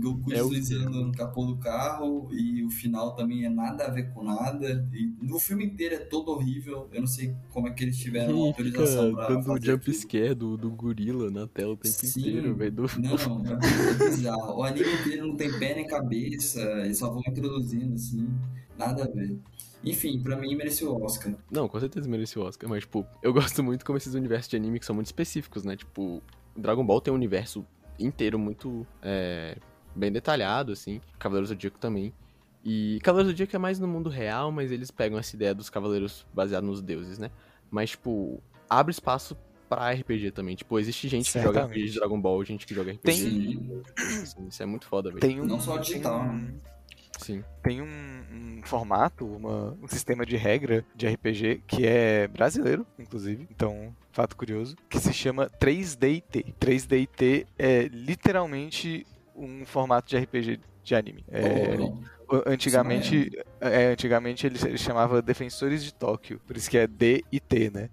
[0.01, 3.85] Goku É o que deslizando no capô do carro e o final também é nada
[3.87, 4.89] a ver com nada.
[4.93, 6.89] E no filme inteiro é todo horrível.
[6.93, 9.97] Eu não sei como é que eles tiveram E autorização pra dando fazer jump aquilo.
[9.97, 12.21] scare do, do gorila na tela o tempo Sim.
[12.21, 12.73] inteiro, velho.
[12.73, 12.83] Do...
[12.99, 13.45] Não,
[14.01, 14.59] é bizarro.
[14.59, 18.29] O anime inteiro não tem pé nem cabeça, eles só vão introduzindo assim,
[18.79, 19.37] nada a ver.
[19.85, 21.35] Enfim, pra mim mereceu o Oscar.
[21.51, 24.57] Não, com certeza mereceu o Oscar, mas, tipo, eu gosto muito como esses universos de
[24.57, 25.77] anime que são muito específicos, né?
[25.77, 26.23] Tipo,
[26.57, 27.65] Dragon Ball tem um universo
[27.99, 29.57] inteiro muito é,
[29.95, 31.01] bem detalhado, assim.
[31.19, 32.13] Cavaleiros do Zodíaco também.
[32.65, 35.71] E Cavaleiros do Zodíaco é mais no mundo real, mas eles pegam essa ideia dos
[35.71, 37.31] cavaleiros baseado nos deuses, né?
[37.71, 39.37] Mas, tipo, abre espaço
[39.69, 40.57] pra RPG também.
[40.57, 41.79] Tipo, existe gente que joga Certamente.
[41.83, 43.03] RPG de Dragon Ball, gente que joga RPG.
[43.05, 43.83] Tem- Sim,
[44.23, 45.21] Assim, isso é muito foda, velho.
[45.21, 46.55] Tem um, Não só digital, tem um- né?
[47.19, 47.43] Sim.
[47.63, 53.47] tem um, um formato, uma- um sistema de regra de RPG que é brasileiro, inclusive,
[53.51, 56.55] então, fato curioso, que se chama 3DT.
[56.59, 61.25] 3DT é literalmente um formato de RPG de anime.
[61.29, 63.31] É, Pô, o- antigamente,
[63.61, 67.71] é, antigamente ele, ele chamava Defensores de Tóquio, por isso que é D e T,
[67.71, 67.89] né?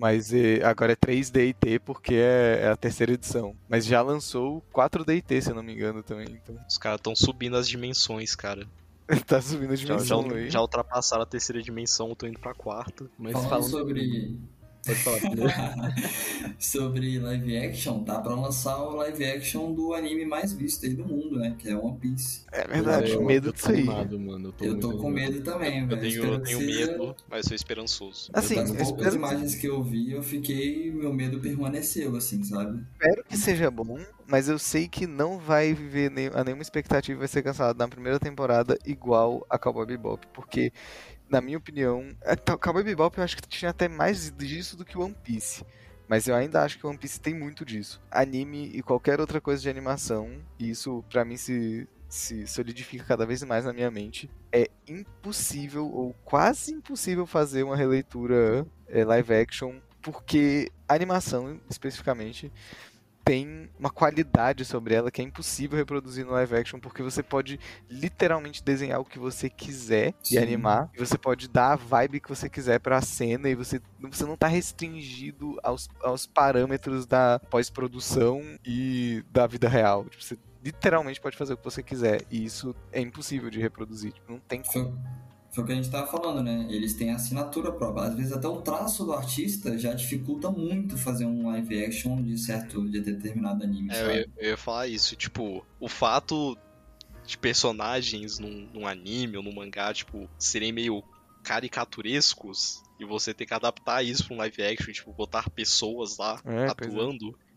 [0.00, 3.54] Mas é, agora é 3D e T porque é, é a terceira edição.
[3.68, 6.26] Mas já lançou 4D e T, se eu não me engano, também.
[6.42, 8.66] Então Os caras estão subindo as dimensões, cara.
[9.26, 10.48] tá subindo a Já, já, dimensão aí.
[10.50, 13.04] já ultrapassaram a terceira dimensão, tô indo pra quarta.
[13.18, 14.38] Mas Falando falando sobre,
[14.84, 15.18] Pode falar
[16.58, 21.04] sobre live action, tá pra lançar o live action do anime mais visto aí do
[21.06, 21.54] mundo, né?
[21.58, 22.42] Que é One Piece.
[22.50, 23.78] É verdade, Eu- medo disso aí.
[23.80, 24.48] animado, mano.
[24.48, 25.32] Eu tô, Eu tô com animado.
[25.32, 26.00] medo também, Eu velho.
[26.00, 28.30] tenho, eu tenho seja- medo, mas sou esperançoso.
[28.32, 30.90] Assim, Das eu poucas imagens que eu vi, eu fiquei.
[30.90, 32.82] Meu medo permaneceu, assim, sabe?
[32.92, 37.28] espero que seja bom, mas eu sei que não vai viver a nenhuma expectativa vai
[37.28, 40.72] ser cancelado na primeira temporada igual a Cowboy Bebop, porque
[41.30, 44.84] na minha opinião, a Cow- Cowboy Bebop eu acho que tinha até mais disso do
[44.84, 45.64] que One Piece.
[46.08, 48.02] Mas eu ainda acho que One Piece tem muito disso.
[48.10, 50.28] Anime e qualquer outra coisa de animação,
[50.58, 55.86] e isso pra mim se, se solidifica cada vez mais na minha mente, é impossível
[55.86, 62.50] ou quase impossível fazer uma releitura é, live action, porque animação, especificamente,
[63.24, 67.58] tem uma qualidade sobre ela que é impossível reproduzir no live action, porque você pode
[67.88, 70.36] literalmente desenhar o que você quiser Sim.
[70.36, 73.80] e animar, e você pode dar a vibe que você quiser pra cena, e você,
[74.00, 80.04] você não tá restringido aos, aos parâmetros da pós-produção e da vida real.
[80.04, 84.12] Tipo, você literalmente pode fazer o que você quiser, e isso é impossível de reproduzir.
[84.12, 84.92] Tipo, não tem como.
[84.92, 86.66] Foi, foi o que a gente tava falando, né?
[86.70, 88.04] Eles têm assinatura própria.
[88.04, 92.38] Às vezes até o traço do artista já dificulta muito fazer um live action de
[92.38, 94.14] certo, de determinado anime, É, eu, sabe?
[94.18, 96.56] ia, eu ia falar isso, tipo, o fato
[97.26, 101.02] de personagens num, num anime ou num mangá, tipo, serem meio
[101.42, 106.40] caricaturescos e você ter que adaptar isso pra um live action, tipo, botar pessoas lá
[106.44, 106.96] É, pois é.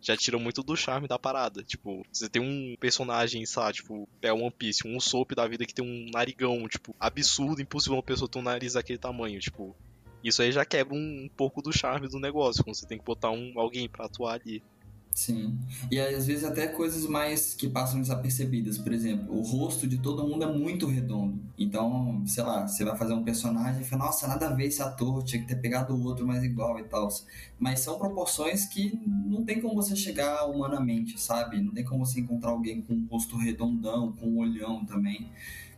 [0.03, 1.63] Já tira muito do charme da parada.
[1.63, 5.73] Tipo, você tem um personagem, sabe, tipo, é One Piece, um Usopp da vida que
[5.73, 9.75] tem um narigão, tipo, absurdo, impossível uma pessoa ter um nariz daquele tamanho, tipo.
[10.23, 13.03] Isso aí já quebra um, um pouco do charme do negócio, quando você tem que
[13.03, 14.63] botar um, alguém pra atuar ali.
[15.13, 15.59] Sim.
[15.91, 18.77] E às vezes até coisas mais que passam desapercebidas.
[18.77, 21.39] Por exemplo, o rosto de todo mundo é muito redondo.
[21.57, 24.81] Então, sei lá, você vai fazer um personagem e fala, nossa, nada a ver esse
[24.81, 27.07] ator, tinha que ter pegado o outro mais igual e tal.
[27.59, 31.61] Mas são proporções que não tem como você chegar humanamente, sabe?
[31.61, 35.29] Não tem como você encontrar alguém com um rosto redondão, com um olhão também.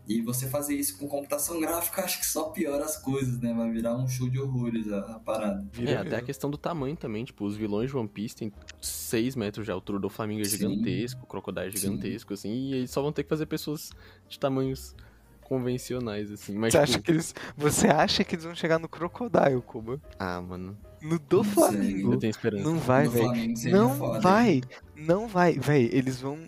[0.08, 3.53] E você fazer isso com computação gráfica, acho que só piora as coisas, né?
[3.53, 5.66] Vai virar um show de horrores a, a parada.
[5.72, 8.51] Vira É, até a questão do tamanho também, tipo, os vilões de One Piece têm
[8.80, 10.58] 6 metros de altura, do Flamengo é Sim.
[10.58, 11.78] gigantesco, o Crocodile é Sim.
[11.78, 13.89] gigantesco, assim, e eles só vão ter que fazer pessoas
[14.30, 14.95] de tamanhos
[15.41, 16.56] convencionais, assim.
[16.56, 20.01] Mas, Você tipo, acha, que eles, você acha que eles vão chegar no Crocodile, Kuba?
[20.20, 21.43] ah, mano, No do.
[21.43, 22.14] Flamengo?
[22.14, 22.64] eu tenho esperança.
[22.64, 23.72] Não vai, No velho.
[23.72, 24.62] Não vai.
[24.95, 25.89] Não vai, velho.
[25.91, 26.39] Eles vão.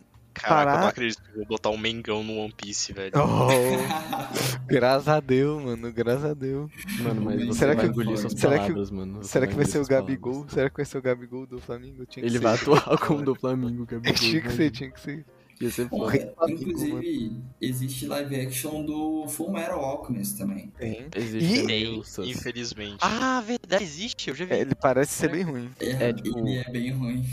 [0.42, 3.12] Caraca, eu não acredito que eu vou botar um Mengão no One Piece, velho.
[3.16, 3.48] Oh,
[4.68, 5.92] graças a Deus, mano.
[5.92, 6.72] Graças a Deus.
[7.02, 9.18] Mano, mas você Será vai que- engolir suas será que- palavras, mano.
[9.24, 10.32] Você Será que vai ser o Gabigol?
[10.34, 10.54] palavras.
[10.54, 12.06] Será que vai ser o Gabigol do Flamengo?
[12.06, 12.44] Tinha que Ele ser.
[12.44, 14.14] vai atuar como do Flamengo, Gabigol.
[14.16, 15.26] Tinha que ser, tinha que ser.
[15.60, 16.16] Ia ser foda.
[16.48, 20.72] Inclusive, existe live action do Full Metal Alchemist também.
[20.78, 21.08] Tem.
[21.16, 22.28] Existe E- sus.
[22.28, 22.98] Infelizmente.
[23.02, 24.54] Ah, verdade, existe, eu já vi.
[24.54, 25.72] É, ele parece ser bem ruim.
[25.80, 27.26] É, É, tipo- ele é bem ruim.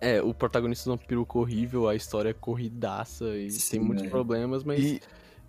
[0.00, 4.02] É, o protagonista é um peruca horrível, a história é corridaça e Sim, tem muitos
[4.02, 4.10] velho.
[4.10, 5.00] problemas, mas E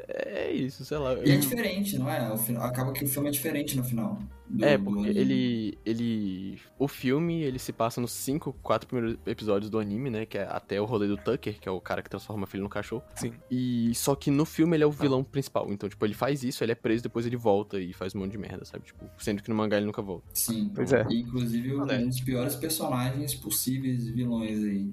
[0.08, 1.14] é isso, sei lá.
[1.16, 2.32] E é diferente, não é?
[2.32, 4.18] O fi- Acaba que o filme é diferente no final.
[4.50, 6.58] do- É, porque ele, ele.
[6.80, 10.26] O filme, ele se passa nos cinco, quatro primeiros episódios do anime, né?
[10.26, 12.64] Que é até o rolê do Tucker, que é o cara que transforma a filha
[12.64, 13.04] no cachorro.
[13.16, 13.34] Sim.
[13.52, 15.68] E só que no filme ele é o vilão principal.
[15.72, 18.32] Então, tipo, ele faz isso, ele é preso, depois ele volta e faz um monte
[18.32, 18.86] de merda, sabe?
[18.86, 20.26] Tipo, sendo que no mangá ele nunca volta.
[20.34, 20.72] Sim.
[20.74, 21.06] Pois é.
[21.10, 22.06] E, Inclusive, um Olha.
[22.06, 24.90] dos piores personagens possíveis vilões aí.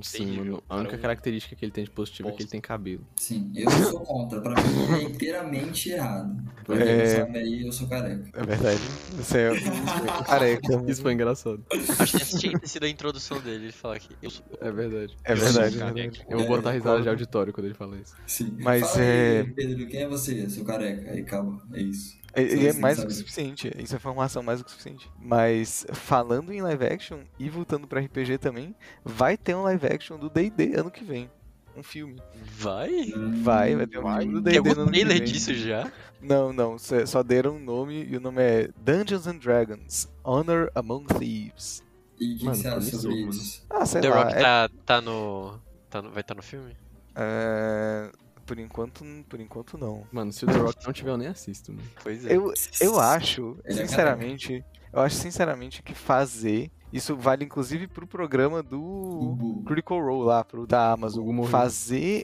[0.00, 0.62] Sim, Terrível, mano.
[0.68, 3.06] A única característica que ele tem de positivo é que ele tem cabelo.
[3.16, 4.40] Sim, eu sou contra.
[4.40, 6.36] Pra mim é inteiramente errado.
[6.64, 6.98] Pra quem É.
[7.18, 8.30] não sabe aí, eu sou careca.
[8.34, 8.80] é verdade.
[9.16, 9.54] Você é um
[10.24, 10.84] careca.
[10.90, 11.64] Isso foi engraçado.
[11.98, 14.44] Acho que essa tinha que ter sido a introdução dele, ele falar que eu sou...
[14.60, 15.16] É verdade.
[15.24, 16.24] É Eu verdade, é verdade.
[16.28, 18.14] Eu vou É, botar risada de auditório quando ele fala isso.
[18.26, 18.56] Sim.
[18.60, 20.48] Mas Fala é- aí, Pedro, quem é você?
[20.50, 21.10] Sou careca.
[21.12, 21.62] Aí acaba.
[21.72, 22.16] É isso.
[22.36, 25.10] E, é assim, mais do que suficiente, isso é informação mais do que suficiente.
[25.20, 28.74] Mas falando em live action e voltando pra RPG também,
[29.04, 31.30] vai ter um live action do D&D ano que vem.
[31.76, 32.16] Um filme.
[32.56, 33.12] Vai?
[33.42, 34.20] Vai, vai ter um Vai.
[34.22, 35.24] filme do D&D no ano que vem.
[35.24, 35.90] disso já?
[36.20, 41.06] Não, não, só deram um nome e o nome é Dungeons and Dragons: Honor Among
[41.18, 41.82] Thieves.
[42.18, 43.66] E o que você acha promissor, sobre isso?
[43.68, 45.58] Ah, sei The lá, Rock é- tá, tá no...
[45.90, 46.10] Tá no...
[46.12, 46.76] Vai estar no filme?
[47.16, 48.10] é,
[48.44, 50.06] por enquanto, por enquanto não.
[50.12, 51.88] Mano, se o The Rock não tiver, eu nem assisto, mano.
[52.02, 52.36] Pois é.
[52.36, 54.64] Eu, eu acho, é sinceramente,
[54.94, 59.62] eu acho sinceramente que fazer isso vale inclusive pro programa do.
[59.66, 61.44] Critical Role lá, pro da O Amazon.
[61.46, 62.22] Fazer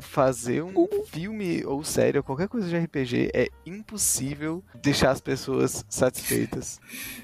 [0.00, 0.74] fazer um
[1.06, 6.80] filme ou série ou qualquer coisa de RPG é impossível deixar as pessoas satisfeitas.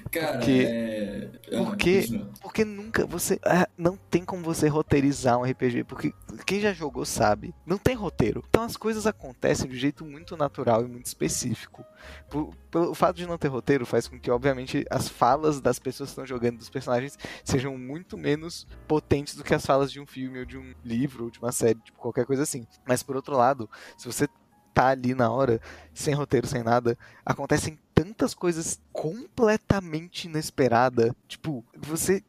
[0.09, 1.29] Cara, Porque- é...
[1.57, 2.29] porque- continua.
[2.41, 3.39] Porque nunca você.
[3.43, 5.83] ah, não tem como você roteirizar um RPG.
[5.83, 6.13] Porque
[6.45, 7.53] quem já jogou sabe.
[7.65, 8.41] Não tem roteiro.
[8.49, 11.83] Então as coisas acontecem de um jeito muito natural e muito específico.
[12.29, 16.09] Por- pelo fato de não ter roteiro, faz com que, obviamente, as falas das pessoas
[16.09, 20.05] que estão jogando, dos personagens, sejam muito menos potentes do que as falas de um
[20.05, 22.65] filme ou de um livro ou de uma série, tipo, qualquer coisa assim.
[22.85, 24.27] Mas por outro lado, se você
[24.73, 25.61] tá ali na hora,
[25.93, 31.11] sem roteiro, sem nada, acontecem tantas coisas completamente inesperadas.
[31.29, 32.21] Tipo, você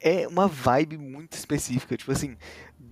[0.00, 1.96] é uma vibe muito específica.
[1.96, 2.36] Tipo assim,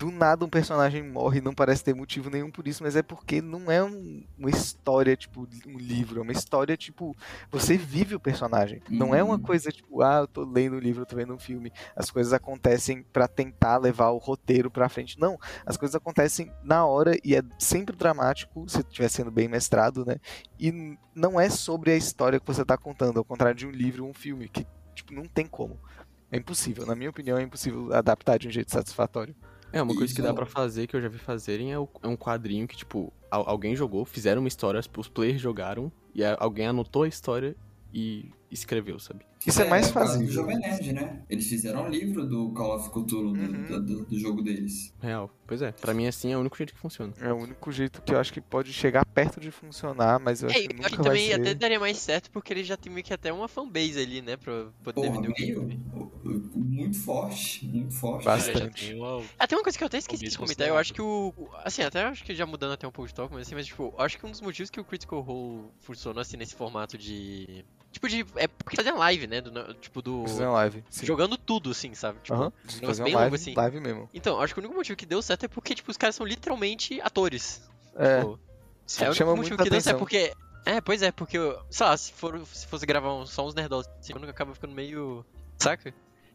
[0.03, 3.03] do nada um personagem morre e não parece ter motivo nenhum por isso, mas é
[3.05, 6.18] porque não é um- uma história, tipo, um livro.
[6.18, 7.16] É uma história, tipo,
[7.53, 8.82] você vive o personagem.
[8.90, 9.42] Não é uma Uhum.
[9.42, 11.72] coisa tipo, ah, eu tô lendo um livro, eu tô vendo um filme.
[11.94, 15.20] As coisas acontecem pra tentar levar o roteiro pra frente.
[15.20, 20.05] Não, as coisas acontecem na hora e é sempre dramático, se estiver sendo bem mestrado,
[20.05, 20.16] né?
[20.59, 24.03] E não é sobre a história que você tá contando, ao contrário de um livro
[24.03, 25.78] ou um filme, que, tipo, não tem como.
[26.28, 29.36] É impossível, na minha opinião, é impossível adaptar de um jeito satisfatório.
[29.73, 32.16] É, uma coisa que dá pra fazer, que eu já vi fazerem, é, é um
[32.16, 37.05] quadrinho que, tipo, al- alguém jogou, fizeram uma história, os players jogaram, e alguém anotou
[37.05, 37.57] a história
[37.93, 39.24] e escreveu, sabe?
[39.46, 40.32] Isso é, mais o caso do fácil.
[40.32, 41.22] Jovem Nerd, né?
[41.28, 43.64] Eles fizeram um livro do Call of Cthulhu, do- Uhum.
[43.64, 44.94] do, do- do jogo deles.
[45.00, 45.28] Real.
[45.46, 47.12] Pois é, pra mim assim é o único jeito que funciona.
[47.20, 50.48] É o único jeito que eu acho que pode chegar perto de funcionar, mas eu
[50.48, 51.40] acho É, que eu nunca acho que também ser.
[51.40, 54.36] até daria mais certo porque ele já tem meio que até uma fanbase ali, né?
[54.36, 55.28] Pra poder Porra, vender
[55.59, 55.80] o meio,
[56.55, 58.24] muito forte, muito forte.
[58.24, 58.59] Bastante.
[58.84, 60.92] É, já tem uma- Até uma coisa que eu até esqueci de comentar, eu acho
[60.94, 61.32] que o.
[61.64, 63.92] Assim, até acho que já mudando até um pouco de toque, mas assim, mas tipo,
[63.96, 67.64] eu acho que um dos motivos que o Critical Role funcionou assim nesse formato de.
[67.93, 68.24] Tipo de.
[68.36, 69.40] É porque fazia live, né?
[69.40, 70.22] Do, tipo, do.
[70.26, 70.82] Fazer uma live.
[70.90, 71.07] Sim.
[71.07, 72.18] Jogando tudo, assim, sabe?
[72.22, 73.55] Tipo, um negócio Fazer bem uma longo, live, assim.
[73.55, 74.11] live mesmo.
[74.14, 76.26] Então, acho que o único motivo que deu certo é porque, tipo, os caras são
[76.26, 77.62] literalmente atores.
[77.95, 78.38] É, Tipo,
[79.05, 79.99] é o chama único motivo que deu certo, atenção.
[79.99, 80.32] porque.
[80.64, 81.38] É, pois é, porque,
[81.70, 84.72] sei lá, se, for, se fosse gravar um- só uns nerdolas, assim, nunca acaba ficando
[84.74, 85.24] meio.
[85.59, 85.93] Saca?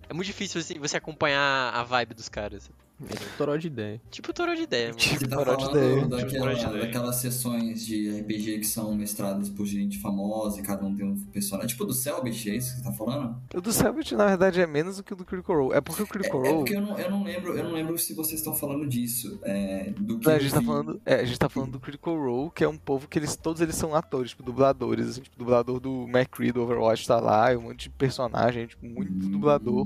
[0.09, 2.69] É muito difícil assim, você acompanhar a vibe dos caras.
[2.99, 4.01] É toró de ideia.
[4.09, 4.97] Tipo toró de ideia, mano.
[4.97, 6.07] Tipo, Você tá Toró de falando ideia.
[6.07, 6.85] Toró de daquela, ideia.
[6.85, 11.15] daquelas sessões de RPG que são mestradas por gente famosa e cada um tem um
[11.25, 11.67] personagem.
[11.69, 13.39] Tipo do Selbit, é isso que você tá falando?
[13.53, 15.75] O do Selbit, na verdade, é menos do que o do Critical Role.
[15.75, 16.59] É porque o Critical É, é Role.
[16.63, 19.39] porque eu não, eu não lembro, eu não lembro se vocês estão falando disso.
[19.43, 22.15] É, do que Não, a gente tá falando, é, a gente tá falando do Critical
[22.17, 25.35] Role, que é um povo que eles todos eles são atores, tipo dubladores, assim, tipo,
[25.35, 29.85] o dublador do McCree do Overwatch tá lá, um monte de personagem, tipo, muito dublador.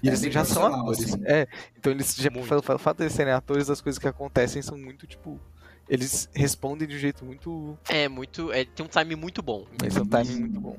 [0.00, 1.12] E É eles já são atores.
[1.12, 1.22] assim.
[1.24, 2.48] É, então eles já, Muito.
[2.48, 5.40] pelo, pelo fato de serem atores, as coisas que acontecem são muito, tipo,
[5.88, 8.52] eles respondem de um jeito muito, É muito.
[8.52, 9.66] É, tem um time muito bom.
[9.80, 10.78] eles são um timing muito bom.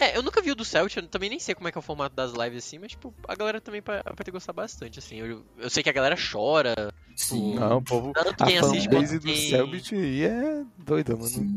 [0.00, 1.80] É, eu nunca vi o do Celt, eu também nem sei como é que é
[1.80, 4.98] o formato das lives assim, mas tipo, a galera também vai vai ter gostar bastante,
[4.98, 5.16] assim.
[5.16, 6.74] Eu, eu sei que a galera chora,
[7.16, 7.54] Sim.
[7.54, 9.50] Não, o povo, tanto a quem assiste quanto do quem...
[9.50, 11.28] Selbit aí é doida, mano.
[11.28, 11.56] Sim.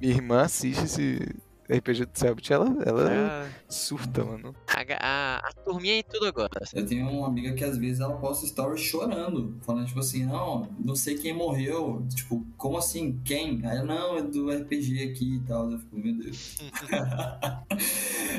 [0.00, 1.36] Minha irmã assiste esse
[1.76, 4.54] RPG do Selbit, ela, ela Ah, surta, mano.
[4.68, 6.60] a, a, a turminha em tudo agora.
[6.74, 10.68] Eu tenho uma amiga que às vezes ela posta stories chorando, falando tipo assim, não,
[10.78, 12.06] não sei quem morreu.
[12.14, 13.18] Tipo, como assim?
[13.24, 13.60] Quem?
[13.66, 15.70] Aí, não, é do RPG aqui e tal.
[15.70, 16.58] Eu fico, meu Deus.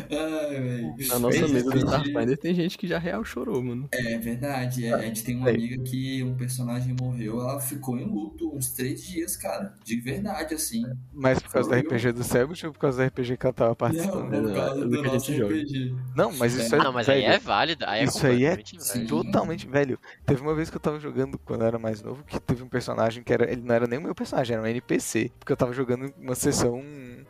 [0.09, 0.95] Ai, velho.
[1.07, 3.87] Na nossa mesa do Starfinder tem gente que já real chorou, mano.
[3.91, 5.55] É verdade, é, a gente tem uma Aí.
[5.55, 9.73] amiga que um personagem morreu, ela ficou em luto uns três dias, cara.
[9.83, 10.83] De verdade, assim.
[11.13, 11.81] Mas por causa do Foi.
[11.97, 14.29] RPG do Selbit ou por causa do RPG que ela tava Não, participando?
[14.29, 15.55] por causa do do que a nosso gente joga.
[15.55, 15.95] RPG.
[16.15, 16.79] Não, mas isso é.
[16.79, 17.85] Ah, não, mas aí velho, é válido.
[17.87, 19.07] Aí é Isso aí é válido.
[19.07, 19.99] Totalmente, velho.
[20.25, 22.69] Teve uma vez que eu tava jogando quando eu era mais novo, que teve um
[22.69, 23.51] personagem que era.
[23.51, 25.31] Ele não era nem o meu personagem, era um NPC.
[25.39, 26.83] Porque eu tava jogando uma sessão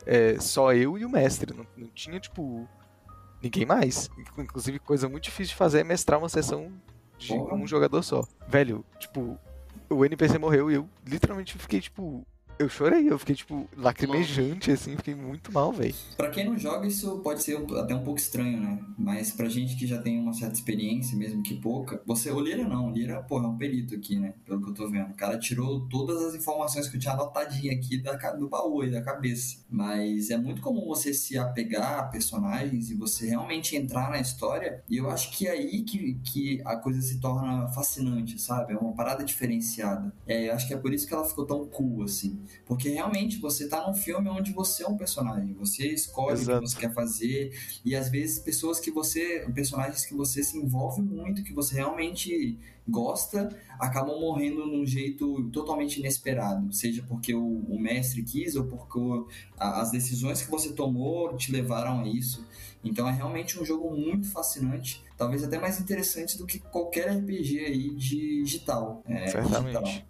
[0.06, 1.54] é, só eu e o mestre.
[1.56, 2.68] Não, não tinha, tipo.
[3.42, 4.10] Ninguém mais.
[4.38, 6.72] Inclusive, coisa muito difícil de fazer é mestrar uma sessão
[7.18, 7.56] de Porra.
[7.56, 8.26] um jogador só.
[8.48, 9.38] Velho, tipo,
[9.90, 12.26] o NPC morreu e eu literalmente fiquei, tipo.
[12.60, 15.96] Eu chorei, eu fiquei, tipo, lacrimejante, assim, fiquei muito mal, velho.
[16.16, 18.80] Pra quem não joga, isso pode ser até um pouco estranho, né?
[18.98, 22.68] Mas pra gente que já tem uma certa experiência, mesmo que pouca, você, o Lira
[22.68, 24.36] não, o Lira, pô, é um perito aqui, né?
[24.46, 25.12] Pelo que eu tô vendo.
[25.12, 28.92] O cara tirou todas as informações que eu tinha anotadinha aqui da, do baú e
[28.92, 29.58] da cabeça.
[29.70, 34.84] Mas é muito comum você se apegar a personagens e você realmente entrar na história.
[34.90, 38.74] E eu acho que é aí que, que a coisa se torna fascinante, sabe?
[38.74, 40.14] É uma parada diferenciada.
[40.28, 42.43] É, eu acho que é por isso que ela ficou tão cool, assim.
[42.66, 46.62] Porque realmente você tá num filme onde você é um personagem, você escolhe o Exato.
[46.64, 49.46] que você quer fazer, e às vezes pessoas que você.
[49.54, 56.00] personagens que você se envolve muito, que você realmente gosta, acabam morrendo num jeito totalmente
[56.00, 56.72] inesperado.
[56.74, 59.28] Seja porque o, o mestre quis ou porque o-
[59.58, 62.46] a- as decisões que você tomou te levaram a isso.
[62.84, 67.60] Então é realmente um jogo muito fascinante, talvez até mais interessante do que qualquer RPG
[67.60, 69.02] aí digital.
[69.08, 69.82] É, Certamente.
[69.82, 70.08] digital.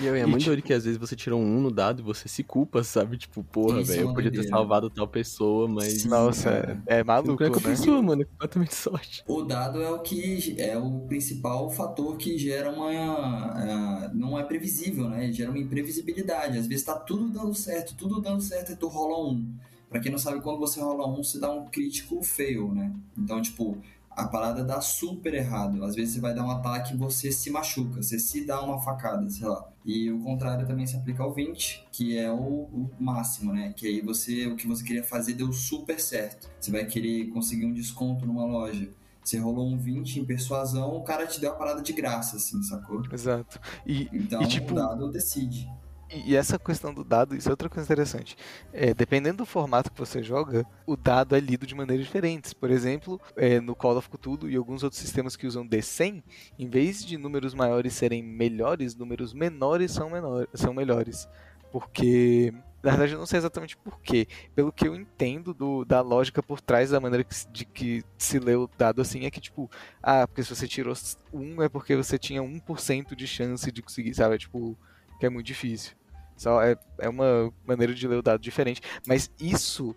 [0.00, 2.00] E eu, é E, muito tipo- doido que às vezes você tirou um no dado
[2.00, 3.18] e você se culpa, sabe?
[3.18, 6.04] Tipo, porra, é velho, eu podia ter salvado tal pessoa, mas.
[6.06, 6.50] Nossa,
[6.86, 7.76] é, é maluco, Não é culpa né?
[7.76, 9.22] sua, mano, é completamente sorte.
[9.28, 12.90] O dado é o que é o principal fator que gera uma.
[12.90, 15.30] ah, não é previsível, né?
[15.32, 16.56] Gera uma imprevisibilidade.
[16.58, 19.46] Às vezes tá tudo dando certo, tudo dando certo e tu rola um.
[19.88, 22.92] Pra quem não sabe, quando você rola um, você dá um crítico fail, né?
[23.18, 23.76] Então, tipo,
[24.20, 25.82] a parada dá super errado.
[25.84, 28.80] Às vezes você vai dar um ataque e você se machuca, você se dá uma
[28.80, 29.66] facada, sei lá.
[29.84, 33.72] E o contrário também se aplica ao 20, que é o, o máximo, né?
[33.74, 36.50] Que aí você, o que você queria fazer deu super certo.
[36.60, 38.88] Você vai querer conseguir um desconto numa loja.
[39.22, 42.62] Você rolou um 20 em persuasão, o cara te deu a parada de graça, assim,
[42.62, 43.02] sacou?
[43.12, 43.60] Exato.
[43.86, 45.70] E, Então E, tipo, o dado decide.
[46.12, 48.36] E essa questão do dado, isso é outra coisa interessante.
[48.72, 52.52] É, dependendo do formato que você joga, o dado é lido de maneiras diferentes.
[52.52, 56.24] Por exemplo, é, no Call of Cthulhu e alguns outros sistemas que usam D100,
[56.58, 61.28] em vez de números maiores serem melhores, números menores são, menor, são melhores.
[61.70, 62.52] Porque,
[62.82, 64.26] na verdade, eu não sei exatamente porquê.
[64.52, 68.40] Pelo que eu entendo do- da lógica por trás da maneira que, de que se
[68.40, 69.70] lê o dado assim, é que, tipo,
[70.02, 70.92] ah, porque se você tirou
[71.32, 74.34] 1 é porque você tinha 1% de chance de conseguir, sabe?
[74.34, 74.76] É, tipo,
[75.20, 75.99] que é muito difícil.
[76.40, 78.80] Só é, é uma maneira de ler o dado diferente.
[79.06, 79.94] Mas isso,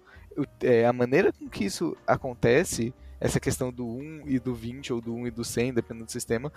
[0.61, 4.99] é, a maneira com que isso acontece, essa questão do 1 e do 20, ou
[4.99, 6.51] do 1 e do 100, dependendo do sistema,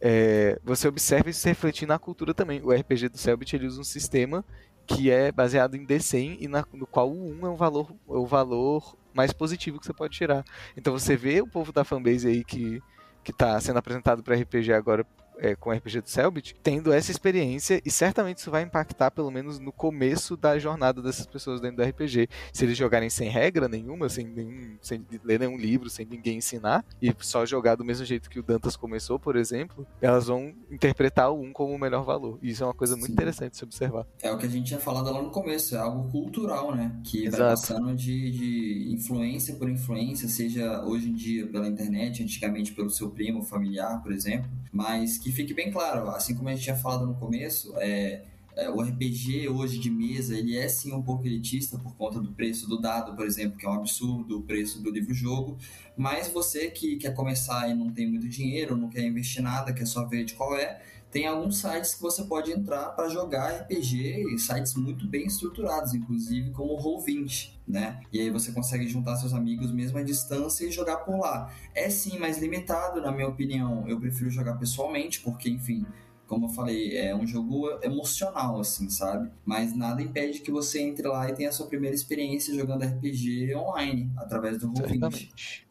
[0.00, 2.60] é, você observa isso se refletir na cultura também.
[2.60, 4.44] O RPG do Selbit ele usa um sistema
[4.84, 8.12] que é baseado em D100 e na- no qual o 1 é um valor, é
[8.12, 10.42] o valor mais positivo que você pode tirar.
[10.76, 12.82] Então você vê o povo da fanbase aí que,
[13.22, 15.06] que tá sendo apresentado para RPG agora
[15.40, 19.30] é, com o RPG do Selbit, tendo essa experiência e certamente isso vai impactar pelo
[19.30, 22.28] menos no começo da jornada dessas pessoas dentro do RPG.
[22.52, 26.84] Se eles jogarem sem regra nenhuma, sem, nenhum, sem ler nenhum livro, sem ninguém ensinar,
[27.00, 31.30] e só jogar do mesmo jeito que o Dantas começou, por exemplo, elas vão interpretar
[31.32, 32.38] o 1 como o melhor valor.
[32.42, 33.12] E isso é uma coisa muito Sim.
[33.12, 34.06] interessante de se observar.
[34.22, 37.00] É o que a gente tinha falado lá no começo, é algo cultural, né?
[37.02, 37.60] Que vai Exato.
[37.60, 43.10] passando de, de influência por influência, seja hoje em dia pela internet, antigamente pelo seu
[43.10, 44.50] primo, familiar, por exemplo.
[44.72, 48.22] Mas que fique bem claro, assim como a gente tinha falado no começo, é,
[48.56, 52.32] é, o RPG hoje de mesa, ele é sim um pouco elitista por conta do
[52.32, 55.56] preço do dado, por exemplo, que é um absurdo, o preço do livro-jogo.
[55.96, 59.86] Mas você que quer começar e não tem muito dinheiro, não quer investir nada, quer
[59.86, 60.80] só ver de qual é,
[61.10, 66.50] tem alguns sites que você pode entrar para jogar RPG, sites muito bem estruturados, inclusive
[66.52, 68.00] como o Roll20, né?
[68.12, 71.52] E aí você consegue juntar seus amigos mesmo à distância e jogar por lá.
[71.74, 73.88] É sim mais limitado, na minha opinião.
[73.88, 75.84] Eu prefiro jogar pessoalmente, porque, enfim,
[76.30, 79.28] como eu falei, é um jogo emocional, assim, sabe?
[79.44, 83.52] Mas nada impede que você entre lá e tenha a sua primeira experiência jogando RPG
[83.56, 84.86] online, através do Roll20.
[84.88, 85.66] Certamente.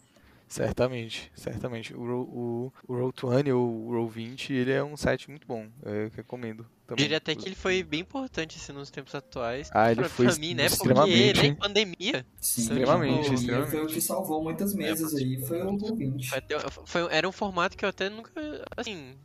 [0.49, 1.93] Certamente, certamente.
[1.93, 5.68] O, o, o Roll20 ou o Roll20, ele é um site muito bom.
[5.84, 7.03] Eu recomendo Eu também.
[7.03, 9.70] diria até que ele foi bem importante assim, nos tempos atuais.
[9.72, 10.64] Ah, ele pra, foi pra mim, né?
[10.68, 11.41] Porque extremamente.
[11.41, 12.26] né, em pandemia.
[12.41, 13.70] Sim, Extremamente, tipo, extremamente.
[13.72, 16.28] Foi o que salvou muitas mesas aí, foi o ouvinte.
[16.30, 18.32] Foi até- foi- era um formato que eu até nunca.
[18.76, 19.16] Assim.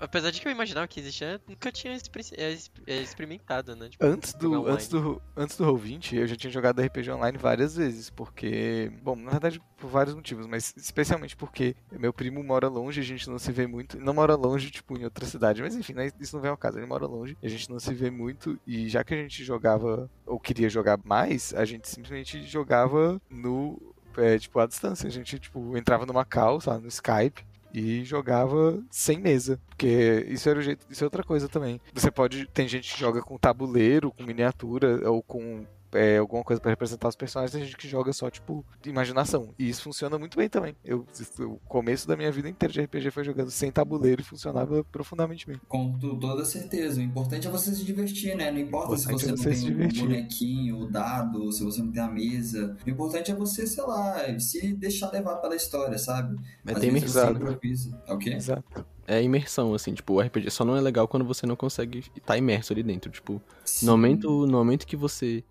[0.00, 3.88] Apesar de que eu imaginava que existia, nunca tinha é, é, experimentado, né?
[3.88, 7.76] Tipo, Antes do, antes, do, antes do Roll20, eu já tinha jogado RPG online várias
[7.76, 8.92] vezes, porque...
[9.02, 13.28] Bom, na verdade, por vários motivos, mas especialmente porque meu primo mora longe, a gente
[13.28, 13.98] não se vê muito.
[13.98, 16.78] Não mora longe, tipo, em outra cidade, mas enfim, né, isso não vem ao caso.
[16.78, 19.42] Ele mora longe, e a gente não se vê muito, e já que a gente
[19.44, 23.80] jogava, ou queria jogar mais, a gente simplesmente jogava no...
[24.16, 25.06] É, tipo, à distância.
[25.06, 29.60] A gente, tipo, entrava numa call, sabe, no Skype, e jogava sem mesa.
[29.68, 31.80] Porque isso era o jeito, isso é outra coisa também.
[31.94, 32.46] Você pode.
[32.48, 37.08] Tem gente que joga com tabuleiro, com miniatura, ou com é, alguma coisa pra representar
[37.08, 39.54] os personagens, tem gente que joga só, tipo, de imaginação.
[39.58, 40.76] E isso funciona muito bem também.
[40.84, 41.06] Eu,
[41.40, 45.46] o começo da minha vida inteira de RPG foi jogando sem tabuleiro e funcionava profundamente
[45.46, 45.60] bem.
[45.68, 47.00] Com to- toda certeza.
[47.00, 48.50] O importante é você se divertir, né?
[48.50, 50.02] Não importa se você é não você se tem um divertir.
[50.02, 52.76] bonequinho, o dado, se você não tem a mesa.
[52.86, 56.38] O importante é você, sei lá, se deixar levar pela história, sabe?
[56.64, 57.30] Mas Às tem imersão.
[57.32, 58.02] improvisa.
[58.06, 58.30] É o quê?
[58.30, 58.86] Exato.
[59.06, 62.36] É imersão, assim, tipo, o RPG só não é legal quando você não consegue estar
[62.38, 63.10] imerso ali dentro.
[63.10, 63.86] Tipo, Sim.
[63.86, 65.42] no momento, no momento que você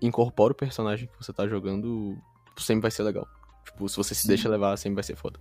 [0.00, 2.16] incorpora o personagem que você tá jogando,
[2.56, 3.26] sempre vai ser legal.
[3.64, 4.28] Tipo, se você se Sim.
[4.28, 5.38] deixa levar, sempre vai ser foda.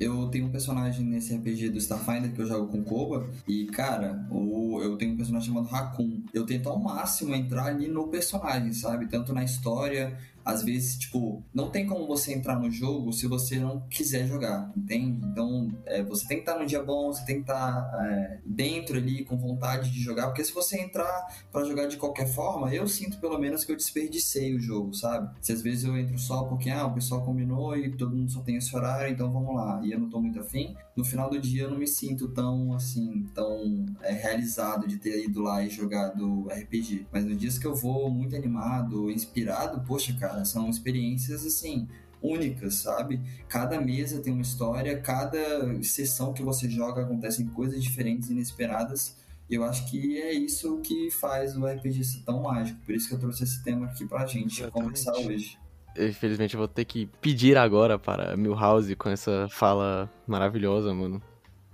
[0.00, 3.28] Eu tenho um personagem nesse RPG do Starfinder que eu jogo com Koba.
[3.46, 6.22] E, cara, o, eu tenho um personagem chamado Raccoon.
[6.32, 9.06] Eu tento ao máximo entrar ali no personagem, sabe?
[9.08, 10.16] Tanto na história.
[10.44, 14.72] Às vezes, tipo, não tem como você entrar no jogo se você não quiser jogar,
[14.76, 15.24] entende?
[15.26, 18.96] Então, é, você tem que estar no dia bom, você tem que estar é, dentro
[18.96, 20.26] ali, com vontade de jogar.
[20.26, 23.76] Porque se você entrar pra jogar de qualquer forma, eu sinto pelo menos que eu
[23.76, 25.30] desperdicei o jogo, sabe?
[25.40, 28.40] Se às vezes eu entro só porque, ah, o pessoal combinou e todo mundo só
[28.40, 29.80] tem esse horário, então vamos lá.
[29.84, 32.74] E eu não tô muito afim, no final do dia eu não me sinto tão,
[32.74, 37.06] assim, tão é, realizado de ter ido lá e jogado RPG.
[37.12, 41.86] Mas nos dias que eu vou muito animado, inspirado, poxa, cara, são experiências, assim,
[42.22, 43.20] únicas, sabe?
[43.48, 49.16] Cada mesa tem uma história, cada sessão que você joga acontecem coisas diferentes, inesperadas.
[49.48, 52.78] E eu acho que é isso que faz o RPG ser tão mágico.
[52.86, 54.72] Por isso que eu trouxe esse tema aqui pra gente Exatamente.
[54.72, 55.58] conversar hoje.
[55.98, 61.20] Infelizmente eu vou ter que pedir agora para Milhouse com essa fala maravilhosa, mano.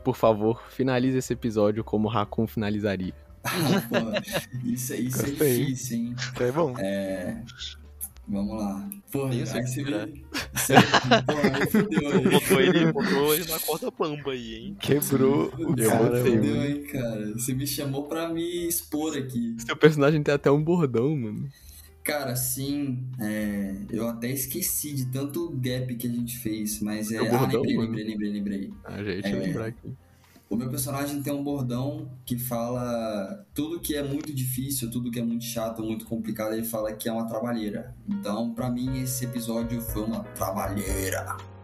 [0.03, 3.13] Por favor, finalize esse episódio como Raccoon finalizaria.
[3.91, 3.97] Pô,
[4.65, 6.15] isso, é- isso é difícil, hein?
[6.17, 6.75] Isso é bom.
[6.79, 7.43] É.
[8.29, 8.89] Vamos lá.
[9.12, 10.07] Porra, aí você certeza.
[10.07, 10.24] me.
[10.53, 10.74] Você-
[11.27, 12.29] Porra, aí fudeu aí.
[12.29, 14.77] Botou ele, botou ele na corda bamba aí, hein?
[14.81, 16.24] Quebrou o Eu cara.
[16.24, 17.33] Fudeu, hein, cara.
[17.35, 19.55] Você me chamou pra me expor aqui.
[19.64, 21.49] Seu personagem tem até um bordão, mano.
[22.03, 27.18] Cara, sim, é, eu até esqueci de tanto gap que a gente fez, mas é.
[27.18, 28.70] Ah, lembrei, lembrei, lembrei, lembrei.
[28.85, 29.35] Ah, já ia te É.
[29.35, 29.93] lembrar aqui.
[30.49, 35.19] O meu personagem tem um bordão que fala tudo que é muito difícil, tudo que
[35.19, 37.95] é muito chato, muito complicado, ele fala que é uma trabalheira.
[38.09, 41.56] Então, pra mim, esse episódio foi uma trabalheira.